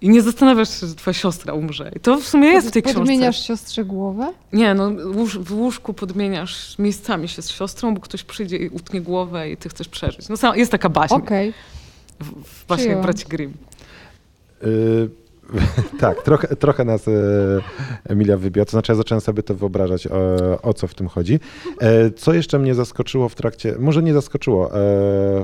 [0.03, 1.91] I nie zastanawiasz się, że twoja siostra umrze.
[1.95, 2.99] I to w sumie jest w tej książce.
[2.99, 4.33] Podmieniasz siostrze głowę?
[4.53, 9.01] Nie, no łóż, w łóżku podmieniasz miejscami się z siostrą, bo ktoś przyjdzie i utnie
[9.01, 10.29] głowę i ty chcesz przeżyć.
[10.29, 11.53] No sam- jest taka baśń Okej.
[12.19, 13.03] w, w właśnie przyjęłam.
[13.03, 13.53] braci Grimm.
[14.63, 15.09] Y,
[15.99, 17.11] tak, trochę, trochę nas e,
[18.03, 20.11] Emilia wybiła, to znaczy ja zacząłem sobie to wyobrażać, e,
[20.61, 21.39] o co w tym chodzi.
[21.81, 24.69] E, co jeszcze mnie zaskoczyło w trakcie, może nie zaskoczyło,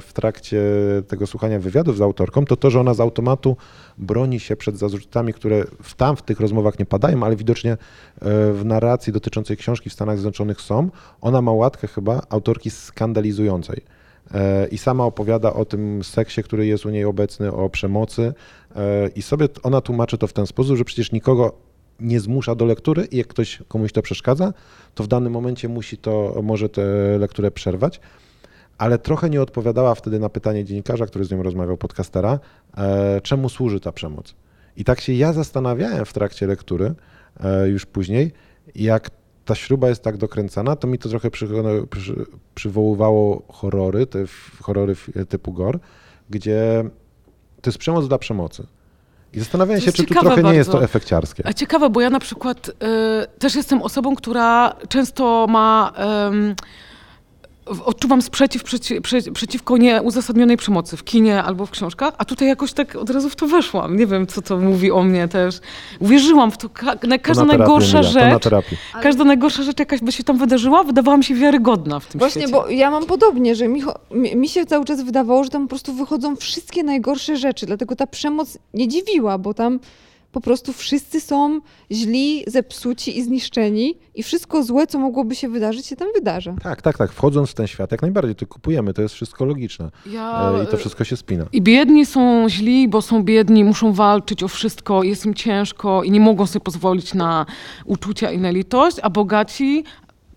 [0.01, 0.61] w trakcie
[1.07, 3.57] tego słuchania wywiadów z autorką, to to, że ona z automatu
[3.97, 7.77] broni się przed zarzutami, które w, tam w tych rozmowach nie padają, ale widocznie
[8.53, 10.89] w narracji dotyczącej książki w Stanach Zjednoczonych są.
[11.21, 13.81] Ona ma łatkę chyba autorki skandalizującej.
[14.33, 18.33] E, I sama opowiada o tym seksie, który jest u niej obecny, o przemocy.
[18.75, 21.53] E, I sobie ona tłumaczy to w ten sposób, że przecież nikogo
[21.99, 24.53] nie zmusza do lektury i jak ktoś komuś to przeszkadza,
[24.95, 26.83] to w danym momencie musi to, może tę
[27.19, 27.99] lekturę przerwać.
[28.77, 32.39] ale trochę nie odpowiadała wtedy na pytanie dziennikarza, który z nią rozmawiał, podcastera,
[32.77, 34.35] e, czemu służy ta przemoc.
[34.77, 36.93] I tak się ja zastanawiałem w trakcie lektury,
[37.65, 38.31] już później,
[38.75, 39.09] jak
[39.49, 41.47] ta śruba jest tak dokręcana, to mi to trochę przy,
[41.89, 44.19] przy, przywoływało horrory, te
[44.61, 44.95] horrory
[45.29, 45.79] typu gore,
[46.29, 46.83] gdzie
[47.61, 48.67] to jest przemoc dla przemocy.
[49.33, 50.85] I zastanawiałem To się, czy tu trochę nie jest to bardzo.
[50.85, 51.43] efekciarskie.
[51.47, 52.73] A ciekawe, bo ja na przykład y,
[53.39, 55.93] też jestem osobą, która często ma.
[55.95, 56.53] w-
[57.85, 62.73] Odczuwam sprzeciw przeci, prze, przeciwko nieuzasadnionej przemocy w kinie albo w książkach, a tutaj jakoś
[62.73, 63.95] tak od razu w to weszłam.
[63.97, 65.59] Nie wiem, co to mówi o mnie też.
[65.99, 66.69] Uwierzyłam w to.
[66.69, 68.77] Ka- na, To każda na terapię, najgorsza na rzecz, terapii.
[69.01, 72.41] każda najgorsza rzecz, jakaś by się tam wydarzyła, wydawała mi się wiarygodna w tym Właśnie,
[72.41, 72.53] świecie.
[72.57, 73.81] bo ja mam podobnie, że mi,
[74.35, 78.07] mi się cały czas wydawało, że tam po prostu wychodzą wszystkie najgorsze rzeczy, dlatego ta
[78.07, 79.79] przemoc nie dziwiła, bo tam
[80.31, 81.61] po prostu wszyscy są
[81.91, 86.55] źli, zepsuci i zniszczeni i wszystko złe, co mogłoby się wydarzyć, się tam wydarza.
[86.63, 87.11] Tak, tak, tak.
[87.11, 89.91] Wchodząc w ten świat, jak najbardziej to kupujemy, to jest wszystko logiczne.
[90.05, 91.45] Ja, E, I to wszystko się spina.
[91.51, 96.11] I biedni są źli, bo są biedni, muszą walczyć o wszystko, jest im ciężko i
[96.11, 97.45] nie mogą sobie pozwolić na
[97.85, 99.83] uczucia i na litość, a bogaci,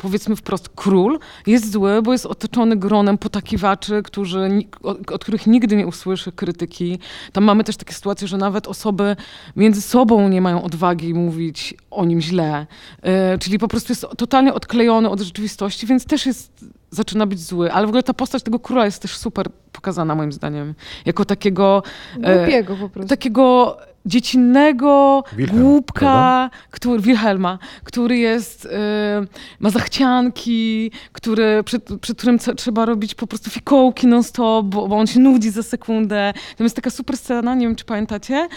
[0.03, 4.49] powiedzmy wprost, król jest zły, bo jest otoczony gronem potakiwaczy, którzy,
[4.83, 6.99] od, od których nigdy nie usłyszy krytyki.
[7.33, 9.17] Tam mamy też takie sytuacje, że nawet osoby
[9.57, 12.67] między sobą nie mają odwagi mówić o nim źle.
[13.03, 17.73] E, czyli po prostu jest totalnie odklejony od rzeczywistości, więc też jest zaczyna być zły,
[17.73, 20.75] ale w ogóle ta postać tego króla jest też super pokazana moim zdaniem.
[21.07, 21.83] Jako takiego,
[22.23, 23.09] e, Głupiego po prostu.
[23.09, 26.51] takiego dziecinnego Wilhelm, głupka, prawda?
[26.71, 29.27] który, Wilhelma, który jest, e,
[29.61, 34.89] ma zachcianki, który, przed, przed którym ce- trzeba robić po prostu fikołki non stop, bo,
[34.89, 36.33] bo on się nudzi za sekundę.
[36.57, 38.49] Tam jest taka super scena, nie wiem czy pamiętacie,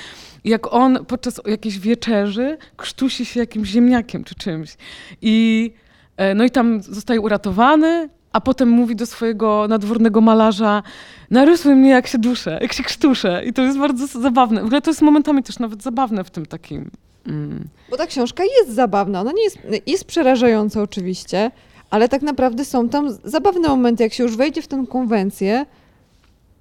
[0.43, 4.77] jak on podczas jakiejś wieczerzy krztusi się jakimś ziemniakiem czy czymś.
[5.21, 5.71] I
[6.17, 10.83] E, No i tam zostaje uratowany, a potem mówi do swojego nadwornego malarza,
[11.31, 13.45] narysuj mnie jak się duszę, jak się krztuszę.
[13.45, 14.61] I to jest bardzo zabawne.
[14.61, 16.91] W ogóle to jest momentami też nawet zabawne w tym takim...
[17.27, 17.67] Mm.
[17.89, 21.51] Bo ta książka jest zabawna, ona nie jest, jest przerażająca oczywiście,
[21.89, 25.65] ale tak naprawdę są tam zabawne momenty, jak się już wejdzie w tę konwencję,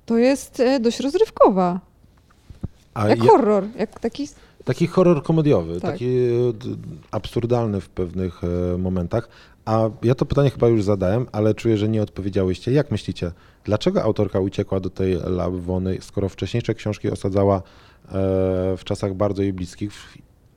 [0.07, 1.81] to jest e, dość rozrywkowa.
[2.95, 4.29] A Jak ja- horror, jak taki...
[4.65, 5.93] Taki horror komediowy, Tak.
[5.93, 6.53] taki e,
[7.11, 9.29] absurdalny w pewnych e, momentach.
[9.65, 12.73] A ja to pytanie chyba już zadałem, ale czuję, że nie odpowiedziałyście.
[12.73, 13.33] Jak myślicie,
[13.65, 17.63] dlaczego autorka uciekła do tej Lawwony, skoro wcześniejsze książki osadzała e,
[18.77, 19.93] w czasach bardzo jej bliskich,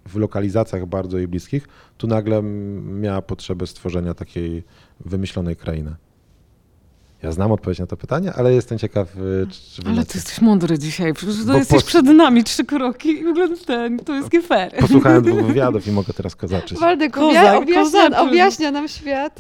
[0.08, 1.68] w, lokalizacjach bardzo jej bliskich,
[1.98, 2.44] tu nagle
[2.84, 4.64] miała potrzebę stworzenia takiej
[5.06, 5.96] wymyślonej krainy?
[7.24, 9.20] Ja znam odpowiedź na to pytanie, ale jestem ciekaw, e,
[9.76, 12.66] czy Ale macie- ty jesteś mądry dzisiaj, przecież to Bo jesteś pos- przed nami trzy
[12.66, 14.72] kroki i w ogóle ten, to jest nie fair.
[14.80, 16.80] Posłuchałem dwóch wywiadów i mogę teraz kozaczyć.
[16.80, 19.40] Waldek Kozak, obja- objaśnia, objaśnia nam świat.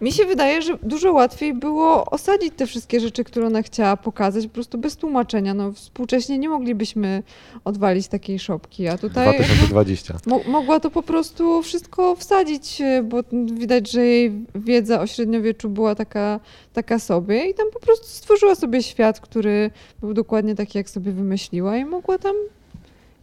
[0.00, 4.46] Mi się wydaje, że dużo łatwiej było osadzić te wszystkie rzeczy, które ona chciała pokazać,
[4.46, 5.54] po prostu bez tłumaczenia.
[5.54, 7.22] No, współcześnie nie moglibyśmy
[7.64, 10.18] odwalić takiej szopki, a tutaj 2020.
[10.26, 13.16] Mo- mogła to po prostu wszystko wsadzić, bo
[13.52, 16.40] widać, że jej wiedza o średniowieczu była taka,
[16.72, 21.12] taka sobie i tam po prostu stworzyła sobie świat, który był dokładnie taki, jak sobie
[21.12, 22.34] wymyśliła i mogła tam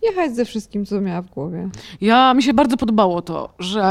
[0.01, 1.69] jechać ze wszystkim, co miała w głowie.
[2.01, 3.83] Ja, mi się bardzo podobało to, że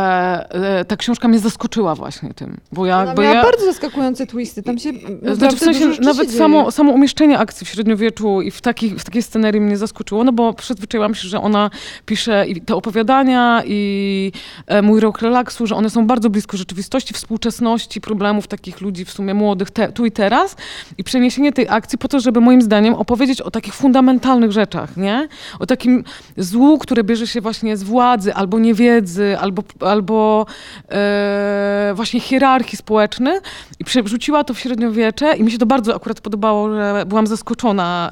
[0.50, 4.26] e, ta książka mnie zaskoczyła właśnie tym, bo ja, Ona bo miała ja bardzo zaskakujące
[4.26, 4.92] twisty, tam się
[5.32, 9.22] Znaczy w sensie nawet samo samo, umieszczenie akcji w średniowieczu i w, takich, w takiej
[9.22, 11.70] scenerii mnie zaskoczyło, no bo przyzwyczaiłam się, że ona
[12.06, 14.32] pisze i te opowiadania i
[14.66, 19.10] e, mój rok relaksu, że one są bardzo blisko rzeczywistości, współczesności, problemów takich ludzi w
[19.10, 20.56] sumie młodych te, tu i teraz
[20.98, 25.28] i przeniesienie tej akcji po to, żeby moim zdaniem opowiedzieć o takich fundamentalnych rzeczach, nie?
[25.58, 25.95] O takim
[26.36, 30.46] złu, które bierze się właśnie z władzy, albo niewiedzy, albo, albo
[30.88, 33.42] e, właśnie hierarchii społecznych
[33.78, 38.10] i przerzuciła to w średniowiecze i mi się to bardzo akurat podobało, że byłam zaskoczona,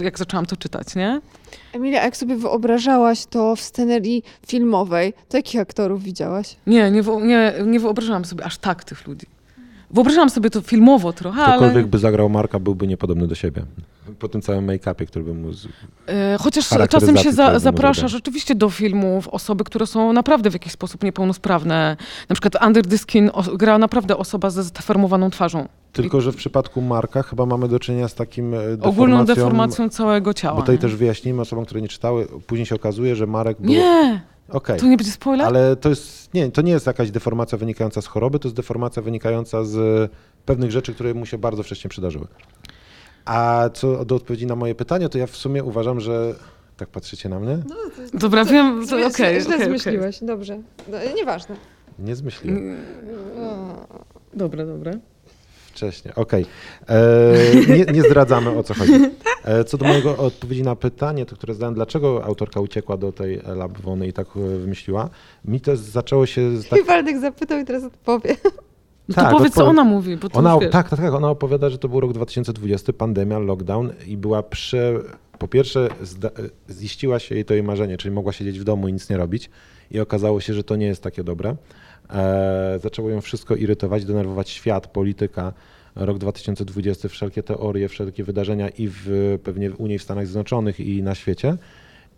[0.00, 1.20] e, jak zaczęłam to czytać, nie?
[1.72, 6.56] Emilia, jak sobie wyobrażałaś to w scenerii filmowej, to jakich aktorów widziałaś?
[6.66, 9.26] Nie, nie, nie, nie wyobrażałam sobie aż tak tych ludzi.
[9.90, 11.56] Wyobrażałam sobie to filmowo trochę, ale...
[11.56, 13.62] Ktokolwiek by zagrał Marka, byłby niepodobny do siebie.
[14.18, 15.52] Po tym całym make-upie, który by mu...
[15.52, 15.68] Z...
[16.06, 20.72] E, Chociaż czasem się za, zaprasza rzeczywiście do filmów osoby, które są naprawdę w jakiś
[20.72, 21.96] sposób niepełnosprawne.
[22.28, 25.68] Na przykład Under the Skin gra naprawdę osoba ze zdeformowaną twarzą.
[25.92, 28.90] Tylko, że w przypadku Marka chyba mamy do czynienia z takim e, deformacją...
[28.90, 30.54] Ogólną deformacją całego ciała.
[30.56, 30.80] Bo tutaj nie?
[30.80, 33.70] też wyjaśnimy osobom, które nie czytały, później się okazuje, że Marek był...
[33.70, 35.46] Nie, Okej, to nie będzie spoiler?
[35.46, 39.02] ale to jest, nie, to nie jest jakaś deformacja wynikająca z choroby, to jest deformacja
[39.02, 40.10] wynikająca z
[40.46, 42.26] pewnych rzeczy, które mu się bardzo wcześnie przydarzyły.
[43.24, 46.34] A co do odpowiedzi na moje pytanie, to ja w sumie uważam, że...
[46.76, 47.58] Tak patrzycie na mnie?
[48.14, 49.66] Dobra, wiem, to okej, źle okej, okej.
[49.66, 50.58] zmyśliłaś, dobrze.
[50.88, 51.56] No, Nieważne.
[51.98, 52.76] Nie zmyśliłem.
[54.34, 54.92] Dobra, dobra.
[55.66, 56.46] Wcześniej, okej.
[56.82, 57.76] Okay.
[57.76, 58.92] Nie, nie, zdradzamy o co chodzi.
[59.44, 63.40] E, co do mojego odpowiedzi na pytanie, to które zadałem, dlaczego autorka uciekła do tej
[63.56, 65.10] Labwony i tak e, wymyśliła,
[65.44, 66.50] mi to zaczęło się...
[66.70, 66.80] Tak...
[66.80, 68.36] I Waldek zapytał i teraz odpowie.
[69.16, 70.16] No tak, to powiedz, co ona mówi.
[70.16, 71.14] Bo ona, tak, tak, tak.
[71.14, 75.00] Ona opowiada, że to był rok 2020, pandemia, lockdown i była prze...
[75.38, 75.88] Po pierwsze,
[76.70, 79.50] ziściła się jej to jej marzenie, czyli mogła siedzieć w domu i nic nie robić
[79.90, 81.56] i okazało się, że to nie jest takie dobre.
[82.10, 85.52] E, zaczęło ją wszystko irytować, denerwować świat, polityka.
[85.96, 91.02] Rok 2020, wszelkie teorie, wszelkie wydarzenia i w, pewnie w Unii, w Stanach Zjednoczonych i
[91.02, 91.56] na świecie.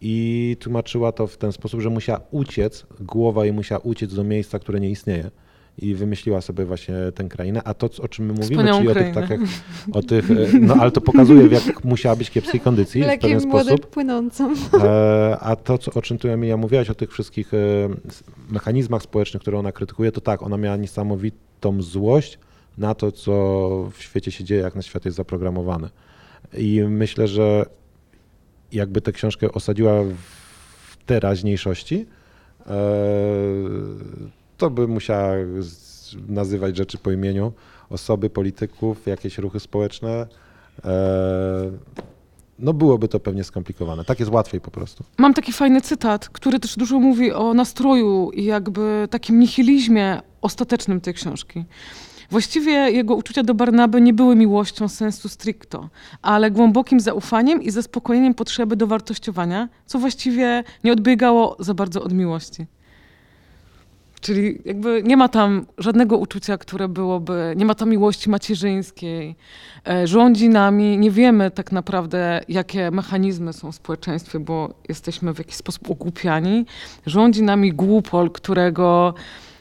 [0.01, 4.59] I tłumaczyła to w ten sposób, że musiała uciec, głowa jej musiała uciec do miejsca,
[4.59, 5.31] które nie istnieje
[5.79, 9.11] i wymyśliła sobie właśnie tę krainę, a to, o czym my mówimy, Wspaniałą czyli krainę.
[9.11, 12.61] o tych, takich, o tych, e, no ale to pokazuje, w jak musiała być kiepskiej
[12.61, 13.87] kondycji w pewien sposób.
[13.87, 14.55] płynącą.
[14.83, 17.59] E, a to, o czym tu Emilia mówiłaś, o tych wszystkich e,
[18.51, 22.39] mechanizmach społecznych, które ona krytykuje, to tak, ona miała niesamowitą złość
[22.79, 23.33] na to, co
[23.93, 25.89] w świecie się dzieje, jak na świat jest zaprogramowany.
[26.57, 27.67] I myślę, że
[28.73, 32.07] jakby tę książkę osadziła w teraźniejszości,
[34.57, 35.35] to by musiała
[36.29, 37.53] nazywać rzeczy po imieniu,
[37.91, 40.27] osoby, polityków, jakieś ruchy społeczne.
[40.85, 41.71] E,
[42.59, 44.05] no byłoby to pewnie skomplikowane.
[44.05, 45.05] Tak jest łatwiej po prostu.
[45.19, 51.01] Mam taki fajny cytat, który też dużo mówi o nastroju i jakby takim nihilizmie ostatecznym
[51.01, 51.65] tej książki.
[52.31, 55.89] Właściwie jego uczucia do Barnaby nie były miłością sensu stricto,
[56.23, 62.67] ale głębokim zaufaniem i zaspokojeniem potrzeby dowartościowania, co właściwie nie odbiegało za bardzo od miłości.
[64.25, 69.37] Czyli jakby nie ma tam żadnego uczucia, które byłoby, nie ma tam miłości macierzyńskiej.
[69.89, 75.39] E, rządzi nami, nie wiemy tak naprawdę, jakie mechanizmy są w społeczeństwie, bo jesteśmy w
[75.39, 76.67] jakiś sposób ogłupiani.
[77.07, 79.15] Rządzi nami głupol, którego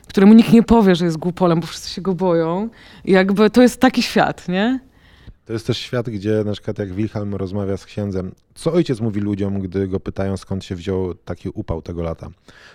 [0.08, 2.70] któremu nikt nie powie, że jest głupolem, bo wszyscy się go boją.
[3.06, 4.80] Jakby to jest taki świat, nie?
[5.46, 9.22] To jest też świat, gdzie na przykład jak Wilhelm rozmawia z księdzem, co ojciec mówi
[9.22, 12.30] ludziom, gdy go pytają, skąd się wziął taki upał tego lata?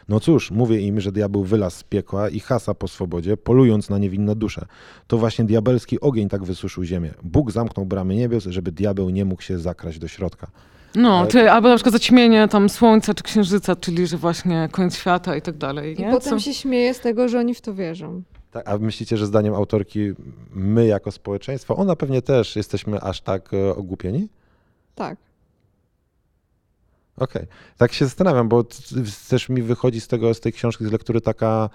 [0.08, 3.98] No cóż, mówię im, że diabeł wylazł z piekła i hasa po swobodzie, polując na
[3.98, 4.66] niewinne dusze.
[5.06, 7.14] To właśnie diabelski ogień tak wysuszył ziemię.
[7.22, 10.50] Bóg zamknął bramy niebios, żeby diabeł nie mógł się zakraść do środka.
[10.94, 11.28] No, Ale...
[11.28, 15.42] czy, albo na przykład zaćmienie tam słońca czy księżyca, czyli że właśnie koniec świata i
[15.42, 16.00] tak dalej.
[16.00, 16.40] I potem Co?
[16.40, 18.22] się śmieje z tego, że oni w to wierzą.
[18.50, 20.12] Tak, a myślicie, że zdaniem autorki
[20.50, 24.28] my jako społeczeństwo, ona pewnie też jesteśmy aż tak e, ogłupieni?
[24.94, 25.16] Tak.
[27.16, 27.42] Okej.
[27.42, 27.54] Okay.
[27.76, 28.64] Tak się zastanawiam, bo
[29.28, 31.70] też mi wychodzi z tego, z tej książki, z lektury taka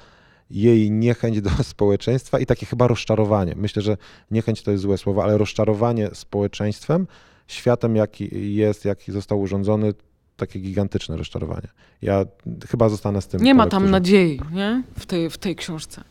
[0.51, 3.53] jej niechęć do społeczeństwa i takie chyba rozczarowanie.
[3.55, 3.97] Myślę, że
[4.31, 7.07] niechęć to jest złe słowo, ale rozczarowanie społeczeństwem,
[7.47, 9.93] światem, jaki jest, jaki został urządzony,
[10.37, 11.67] takie gigantyczne rozczarowanie.
[12.01, 12.25] Ja
[12.69, 13.43] chyba zostanę z tym.
[13.43, 14.83] Nie ma tam nadziei, nie?
[14.99, 16.03] W tej, w tej książce.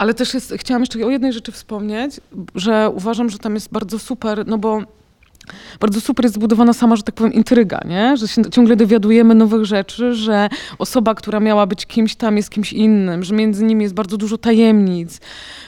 [0.00, 2.20] Ale też jest, chciałam jeszcze o jednej rzeczy wspomnieć,
[2.54, 4.82] że uważam, że tam jest bardzo super, no bo
[5.80, 8.16] bardzo super jest zbudowana sama, że tak powiem, intryga, nie?
[8.16, 10.48] że się ciągle dowiadujemy nowych rzeczy, że
[10.78, 14.38] osoba, która miała być kimś tam jest kimś innym, że między nimi jest bardzo dużo
[14.38, 15.20] tajemnic,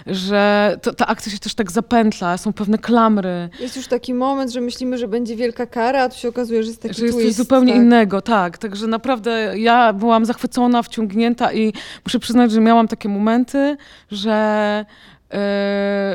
[0.07, 3.49] że to, ta akcja się też tak zapętla, są pewne klamry.
[3.61, 6.69] Jest już taki moment, że myślimy, że będzie wielka kara, a tu się okazuje, że
[6.69, 7.83] jest taki Że jest twist, coś zupełnie tak.
[7.83, 8.59] innego, tak.
[8.59, 11.73] Także naprawdę ja byłam zachwycona, wciągnięta i
[12.07, 13.77] muszę przyznać, że miałam takie momenty,
[14.11, 14.85] że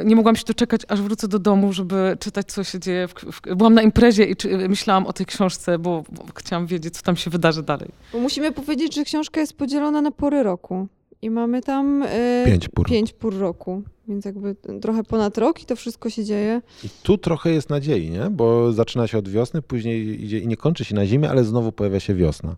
[0.05, 3.07] nie mogłam się doczekać, aż wrócę do domu, żeby czytać, co się dzieje.
[3.07, 6.97] W, w, byłam na imprezie i czy, myślałam o tej książce, bo, bo, chciałam wiedzieć,
[6.97, 7.89] co tam się wydarzy dalej.
[8.13, 10.87] Bo musimy powiedzieć, że książka jest podzielona na pory roku.
[11.21, 12.87] I mamy tam e, pięć, pór.
[12.87, 16.61] pięć pór roku, więc jakby trochę ponad rok i to wszystko się dzieje.
[16.83, 18.29] I tu trochę jest nadziei, nie?
[18.29, 21.71] bo zaczyna się od wiosny, później idzie i nie kończy się na zimie, ale znowu
[21.71, 22.55] pojawia się wiosna.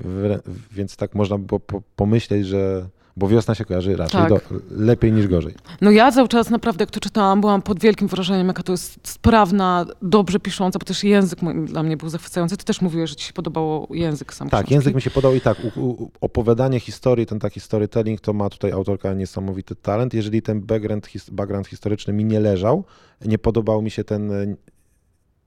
[0.00, 0.38] W,
[0.72, 1.60] więc tak można było
[1.96, 4.28] pomyśleć, że bo wiosna się kojarzy raczej tak.
[4.28, 5.54] do, lepiej niż gorzej.
[5.80, 9.08] No ja cały czas naprawdę, jak to czytałam, byłam pod wielkim wrażeniem, jaka to jest
[9.08, 12.56] sprawna, dobrze pisząca, bo też język dla mnie był zachwycający.
[12.56, 14.74] Ty też mówiłeś, że ci się podobało język sam Tak, książki.
[14.74, 18.50] język mi się podobał i tak, u, u, opowiadanie historii, ten taki storytelling, to ma
[18.50, 20.14] tutaj autorka niesamowity talent.
[20.14, 22.84] Jeżeli ten background, his, background historyczny mi nie leżał,
[23.24, 24.56] nie podobał mi się ten e,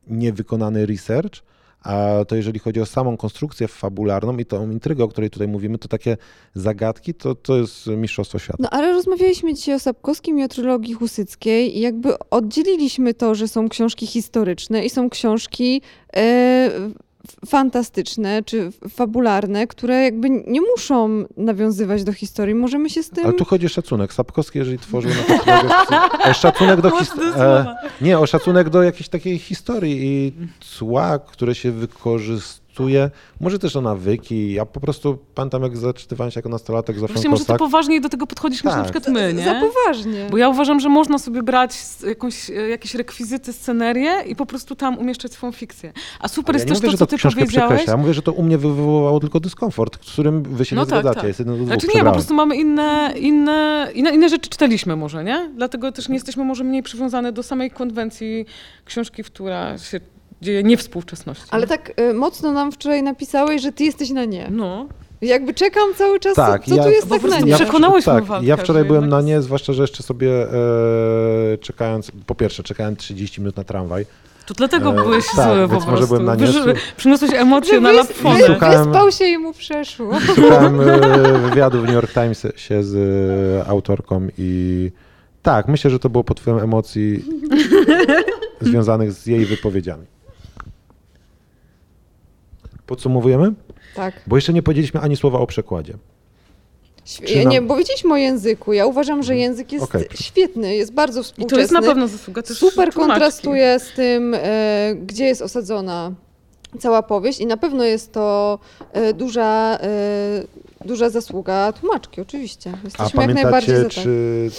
[0.08, 1.44] niewykonany research,
[1.84, 5.78] a to jeżeli chodzi o samą konstrukcję fabularną i tą intrygę, o której tutaj mówimy,
[5.78, 6.18] to takie
[6.54, 8.58] zagadki, to, to jest mistrzostwo świata.
[8.60, 13.48] No ale rozmawialiśmy dzisiaj o Sapkowskim i o trylogii Husyckiej i jakby oddzieliliśmy to, że
[13.48, 15.82] są książki historyczne i są książki...
[16.16, 16.22] Yy
[17.46, 22.56] fantastyczne czy fabularne, które jakby nie muszą nawiązywać do historii.
[22.56, 23.26] Możemy się z tym...
[23.26, 24.14] Ale tu chodzi o szacunek.
[24.14, 25.86] Sapkowski, jeżeli tworzył na
[26.32, 27.34] o szacunek do historii.
[28.02, 32.71] Nie, o szacunek do jakiejś takiej historii i cła, które się wykorzystuje
[33.40, 34.54] Może też o nawyki.
[34.54, 38.10] Ja po prostu pamiętam, jak zaczytywałem się jako nastolatek z Właśnie może ty poważniej do
[38.10, 38.78] tego podchodzisz niż Tak.
[38.78, 39.44] na przykład my, nie?
[39.46, 40.28] Za poważnie.
[40.32, 41.72] Bo ja uważam, że można sobie brać
[42.08, 45.94] jakąś, e, jakieś rekwizyty, scenerię i po prostu tam umieszczać swoją fikcję.
[46.20, 47.88] A super ja jest też mówię, to, co to ty powiedziałeś.
[47.88, 50.88] Ja mówię, że to u mnie wywołało tylko dyskomfort, z którym wy się No nie
[50.90, 51.20] tak, zgadzacie.
[51.22, 51.28] tak.
[51.28, 51.68] Jest jeden z dwóch.
[51.68, 52.14] Znaczy nie, po przegrałem.
[52.14, 55.50] prostu mamy inne, inne, inne, inne rzeczy czytaliśmy może, nie?
[55.56, 58.46] Dlatego też nie jesteśmy może mniej przywiązane do samej konwencji
[58.86, 60.00] książki, która się
[60.42, 61.46] dzieje nie współczesności.
[61.52, 64.48] Ale tak y, mocno nam wczoraj napisałeś, że ty jesteś na nie.
[64.52, 64.88] No.
[65.22, 67.54] Jakby czekam cały czas, Tak, co, co ja- tu jest tak na nie.
[67.56, 70.30] przek- Przekonałeś tak, Waldka, ja wczoraj byłem na nie, zwłaszcza, że jeszcze sobie
[71.54, 74.06] e, czekając, po pierwsze czekałem 30 minut na tramwaj.
[74.46, 76.48] To dlatego E, byłeś tak, zły po więc może byłem na nie.
[76.98, 78.48] Przyniosłeś emocje na lapfonę.
[78.48, 80.12] wy- Wyspał się i mu przeszło.
[80.36, 84.92] Słuchałem e, wywiadu w New York Times się z e, autorką i
[85.42, 87.26] tak, myślę, że to było pod wpływem emocji
[88.62, 90.06] związanych z jej wypowiedziami.
[92.88, 93.54] Podsumowujemy?
[93.96, 94.22] Tak.
[94.28, 95.94] Bo jeszcze nie powiedzieliśmy ani słowa o przekładzie.
[97.44, 98.74] Nam- Nie, powiedzieliśmy o języku.
[98.74, 100.06] Ja uważam, że język jest Okej.
[100.22, 101.56] świetny, jest bardzo I współczesny.
[101.58, 103.00] to jest na pewno zasługa też Super tłumaczki.
[103.12, 106.12] kontrastuje z tym, e, gdzie jest osadzona
[106.80, 108.60] cała powieść i na pewno jest to
[108.94, 110.44] e, duża, e,
[110.86, 112.72] duża zasługa tłumaczki, oczywiście.
[112.82, 114.04] A Jesteśmy jak najbardziej za pamiętacie, tak.
[114.04, 114.52] czy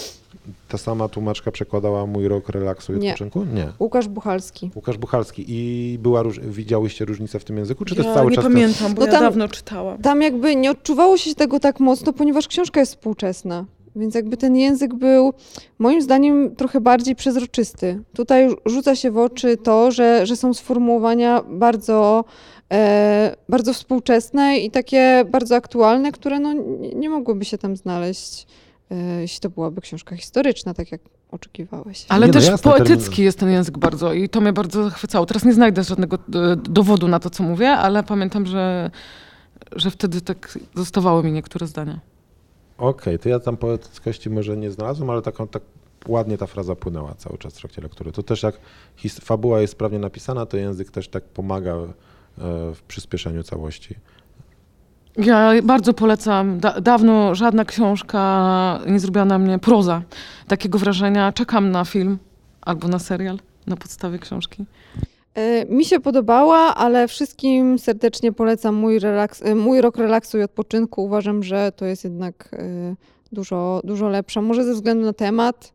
[0.69, 3.09] ta sama tłumaczka przekładała Mój rok relaksu i Nie.
[3.09, 3.45] odpoczynku?
[3.45, 3.67] Nie.
[3.79, 4.71] Łukasz Buchalski.
[4.75, 5.45] Łukasz Buchalski.
[5.47, 6.39] I była róż...
[6.39, 7.85] widziałyście różnicę w tym języku?
[7.85, 9.97] Czy to ja jest cały nie czas ten- pamiętam, bo No ja tam- dawno czytałam.
[9.97, 13.65] Tam jakby nie odczuwało się tego tak mocno, ponieważ książka jest współczesna.
[13.95, 15.33] Więc jakby ten język był
[15.79, 17.99] moim zdaniem trochę bardziej przezroczysty.
[18.15, 22.25] Tutaj rzuca się w oczy to, że, że są sformułowania bardzo,
[22.71, 28.47] e, bardzo współczesne i takie bardzo aktualne, które no, nie, nie mogłyby się tam znaleźć,
[29.19, 32.05] jeśli to byłaby książka historyczna, tak jak oczekiwałeś.
[32.09, 34.83] Ale Nie, no też jasne, poetycki termin- jest ten język bardzo i to mnie bardzo
[34.83, 35.25] zachwycało.
[35.25, 36.19] Teraz nie znajdę żadnego e,
[36.55, 38.91] dowodu na to, co mówię, ale pamiętam, że,
[39.75, 41.99] że wtedy tak zostawały mi niektóre zdania.
[42.77, 45.63] Okej, to ja tam poetyckości może nie znalazłem, ale taką, tak
[46.07, 48.11] ładnie ta fraza płynęła cały czas w trakcie lektury.
[48.11, 48.55] To też jak
[48.97, 51.85] his- fabuła jest sprawnie napisana, to język też tak pomaga e,
[52.75, 53.95] w przyspieszeniu całości.
[55.17, 56.59] Ja bardzo polecam.
[56.59, 60.01] Da, dawno żadna książka nie zrobiła na mnie proza
[60.47, 61.31] takiego wrażenia.
[61.31, 62.17] Czekam na film
[62.61, 64.65] albo na serial na podstawie książki.
[65.35, 70.43] E, Mi się podobała, ale wszystkim serdecznie polecam mój, relaks, e, mój rok relaksu i
[70.43, 71.03] odpoczynku.
[71.03, 72.95] Uważam, że to jest jednak e,
[73.31, 74.41] dużo, dużo lepsza.
[74.41, 75.72] Może ze względu na temat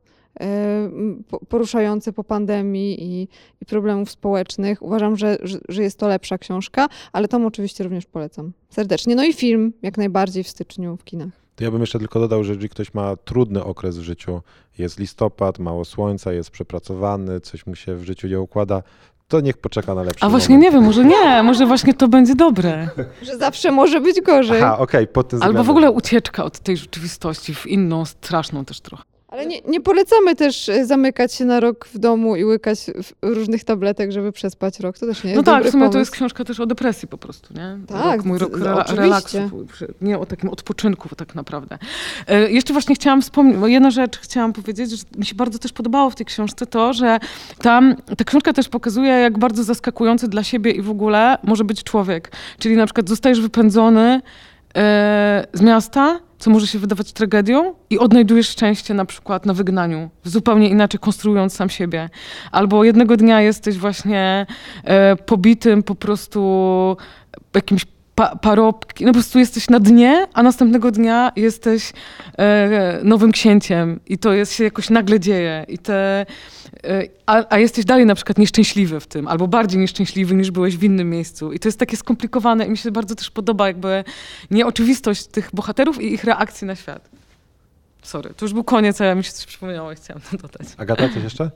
[1.49, 3.29] poruszający po pandemii i,
[3.61, 4.83] i problemów społecznych.
[4.83, 9.15] Uważam, że, że, jest to lepsza książka, ale tam oczywiście również polecam serdecznie.
[9.15, 11.49] No i film jak najbardziej w styczniu w kinach.
[11.57, 14.43] To ja bym jeszcze tylko dodał, że jeżeli ktoś ma trudny okres w życiu,
[14.79, 18.83] jest listopad, mało słońca, jest przepracowany, coś mu się w życiu nie układa,
[19.29, 20.75] to niech poczeka na lepszy A właśnie moment.
[20.75, 22.89] nie wiem, może nie, może właśnie to będzie dobre.
[23.23, 24.63] Że zawsze może być gorzej.
[24.63, 28.81] Aha, okej, pod tym Albo w ogóle ucieczka od tej rzeczywistości w inną, straszną też
[28.81, 29.05] trochę.
[29.29, 32.79] Ale nie, nie polecamy też e, zamykać się na rok w domu i łykać
[33.23, 34.99] różnych tabletek, żeby przespać rok.
[34.99, 35.93] To też nie jest No tak, w sumie pomysł.
[35.93, 37.79] to jest książka też o depresji po prostu, nie?
[37.87, 39.39] Tak, Rok, mój rok no, rela- relaksu,
[40.01, 41.79] nie o takim odpoczynku tak naprawdę.
[42.27, 46.11] E, jeszcze właśnie chciałam wspomnieć, jedna rzecz chciałam powiedzieć, że mi się bardzo też podobało
[46.11, 47.19] w tej książce to, że
[47.63, 51.83] tam ta książka też pokazuje, jak bardzo zaskakujący dla siebie i w ogóle może być
[51.85, 52.33] człowiek.
[52.59, 54.21] Czyli na przykład zostajesz wypędzony
[54.77, 60.11] e, z miasta, co może się wydawać tragedią i odnajdujesz szczęście na przykład na wygnaniu,
[60.25, 62.11] zupełnie inaczej konstruując sam siebie.
[62.53, 64.47] Albo jednego dnia jesteś właśnie
[64.85, 66.97] e, pobitym po prostu
[67.55, 67.85] jakimś
[68.19, 71.93] pa, parobkiem, no po prostu jesteś na dnie, a następnego dnia jesteś
[72.39, 76.27] e, nowym księciem i to jest, się jakoś nagle dzieje i te,
[76.85, 80.77] e, a, a jesteś dalej na przykład nieszczęśliwy w tym, albo bardziej nieszczęśliwy niż byłeś
[80.77, 84.05] w innym miejscu i to jest takie skomplikowane i mi się bardzo też podoba jakby
[84.51, 87.11] nieoczywistość tych bohaterów i ich reakcji na świat.
[88.03, 90.69] Sorry, to już był koniec, a ja mi się coś przypomniało i chciałam to dodać.
[90.77, 91.51] Agata, coś jeszcze?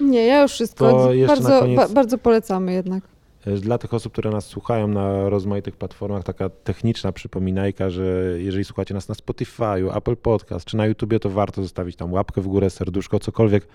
[0.00, 0.90] Nie, ja już wszystko.
[0.90, 3.04] To jeszcze na bardzo, koniec- ba, bardzo polecamy jednak.
[3.46, 8.04] E, Dla tych osób, które nas słuchają na rozmaitych platformach, taka techniczna przypominajka, że
[8.38, 12.40] jeżeli słuchacie nas na Spotify'u, Apple Podcast czy na YouTubie, to warto zostawić tam łapkę
[12.40, 13.68] w górę, serduszko, cokolwiek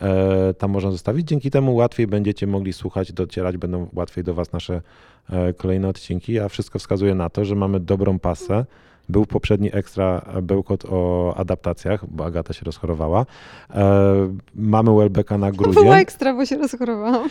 [0.00, 1.28] e, tam można zostawić.
[1.28, 4.82] Dzięki temu łatwiej będziecie mogli słuchać, docierać będą łatwiej do Was nasze
[5.30, 8.64] e, kolejne odcinki, a wszystko wskazuje na to, że mamy dobrą pasę.
[9.08, 13.26] Był poprzedni ekstra bełkot o adaptacjach, bo Agata się rozchorowała.
[13.74, 17.28] E, mamy Welbecka na To grudzie było ekstra, bo się rozchorowałam.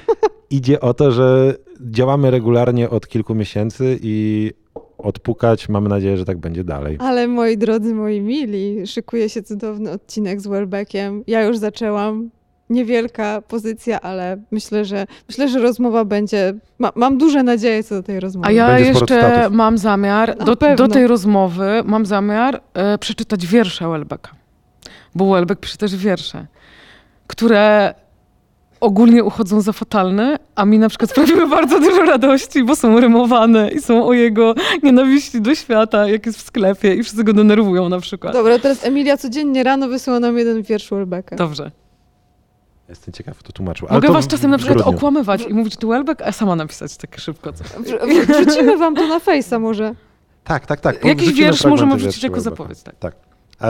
[0.49, 1.55] idzie o to, że
[1.89, 4.51] działamy regularnie od kilku miesięcy i
[4.97, 5.69] odpukać.
[5.69, 6.97] Mamy nadzieję, że tak będzie dalej.
[6.99, 11.23] Ale moi drodzy, moi mili, szykuje się cudowny odcinek z Welbeckiem.
[11.27, 12.29] Ja już zaczęłam.
[12.69, 16.53] niewielka pozycja, ale myślę, że myślę, że rozmowa będzie.
[16.79, 18.47] Ma, mam duże nadzieje co do tej rozmowy.
[18.47, 23.89] A ja Będzie jeszcze mam zamiar, do, do tej rozmowy mam zamiar e, przeczytać wiersze
[23.89, 24.31] Welbecka.
[25.15, 26.47] Bo Welbeck pisze też wiersze,
[27.27, 27.93] które
[28.81, 33.71] ogólnie uchodzą za fatalne, a mi na przykład sprawiły bardzo dużo radości, bo są rymowane
[33.71, 37.89] i są o jego nienawiści do świata, jak jest w sklepie i wszyscy go denerwują
[37.89, 38.33] na przykład.
[38.33, 41.35] Dobra, teraz Emilia codziennie rano wysyła nam jeden wiersz Welbecka.
[41.35, 41.71] Dobrze.
[42.89, 43.87] Jestem ciekaw, kto tłumaczył.
[43.87, 44.97] Ale Mogę to was czasem na przykład grudniu.
[44.97, 49.19] okłamywać i mówić tu Welbeck, a sama napisać tak szybko wr- Wrzucimy wam to na
[49.19, 49.95] fejsa może.
[50.43, 51.05] Tak, tak, tak.
[51.05, 52.95] Jakiś wiersz możemy wrzucić jako zapowiedź, tak.
[52.99, 53.15] Tak.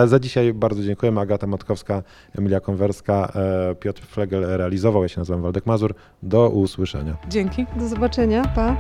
[0.05, 1.21] Za dzisiaj bardzo dziękujemy.
[1.21, 2.03] Agata Matkowska,
[2.37, 5.03] Emilia Konwerska, e, Piotr Flegel realizował.
[5.03, 5.93] Ja się nazywam Waldek Mazur.
[6.23, 7.17] Do usłyszenia.
[7.29, 7.65] Dzięki.
[7.75, 8.43] Do zobaczenia.
[8.55, 8.75] Pa.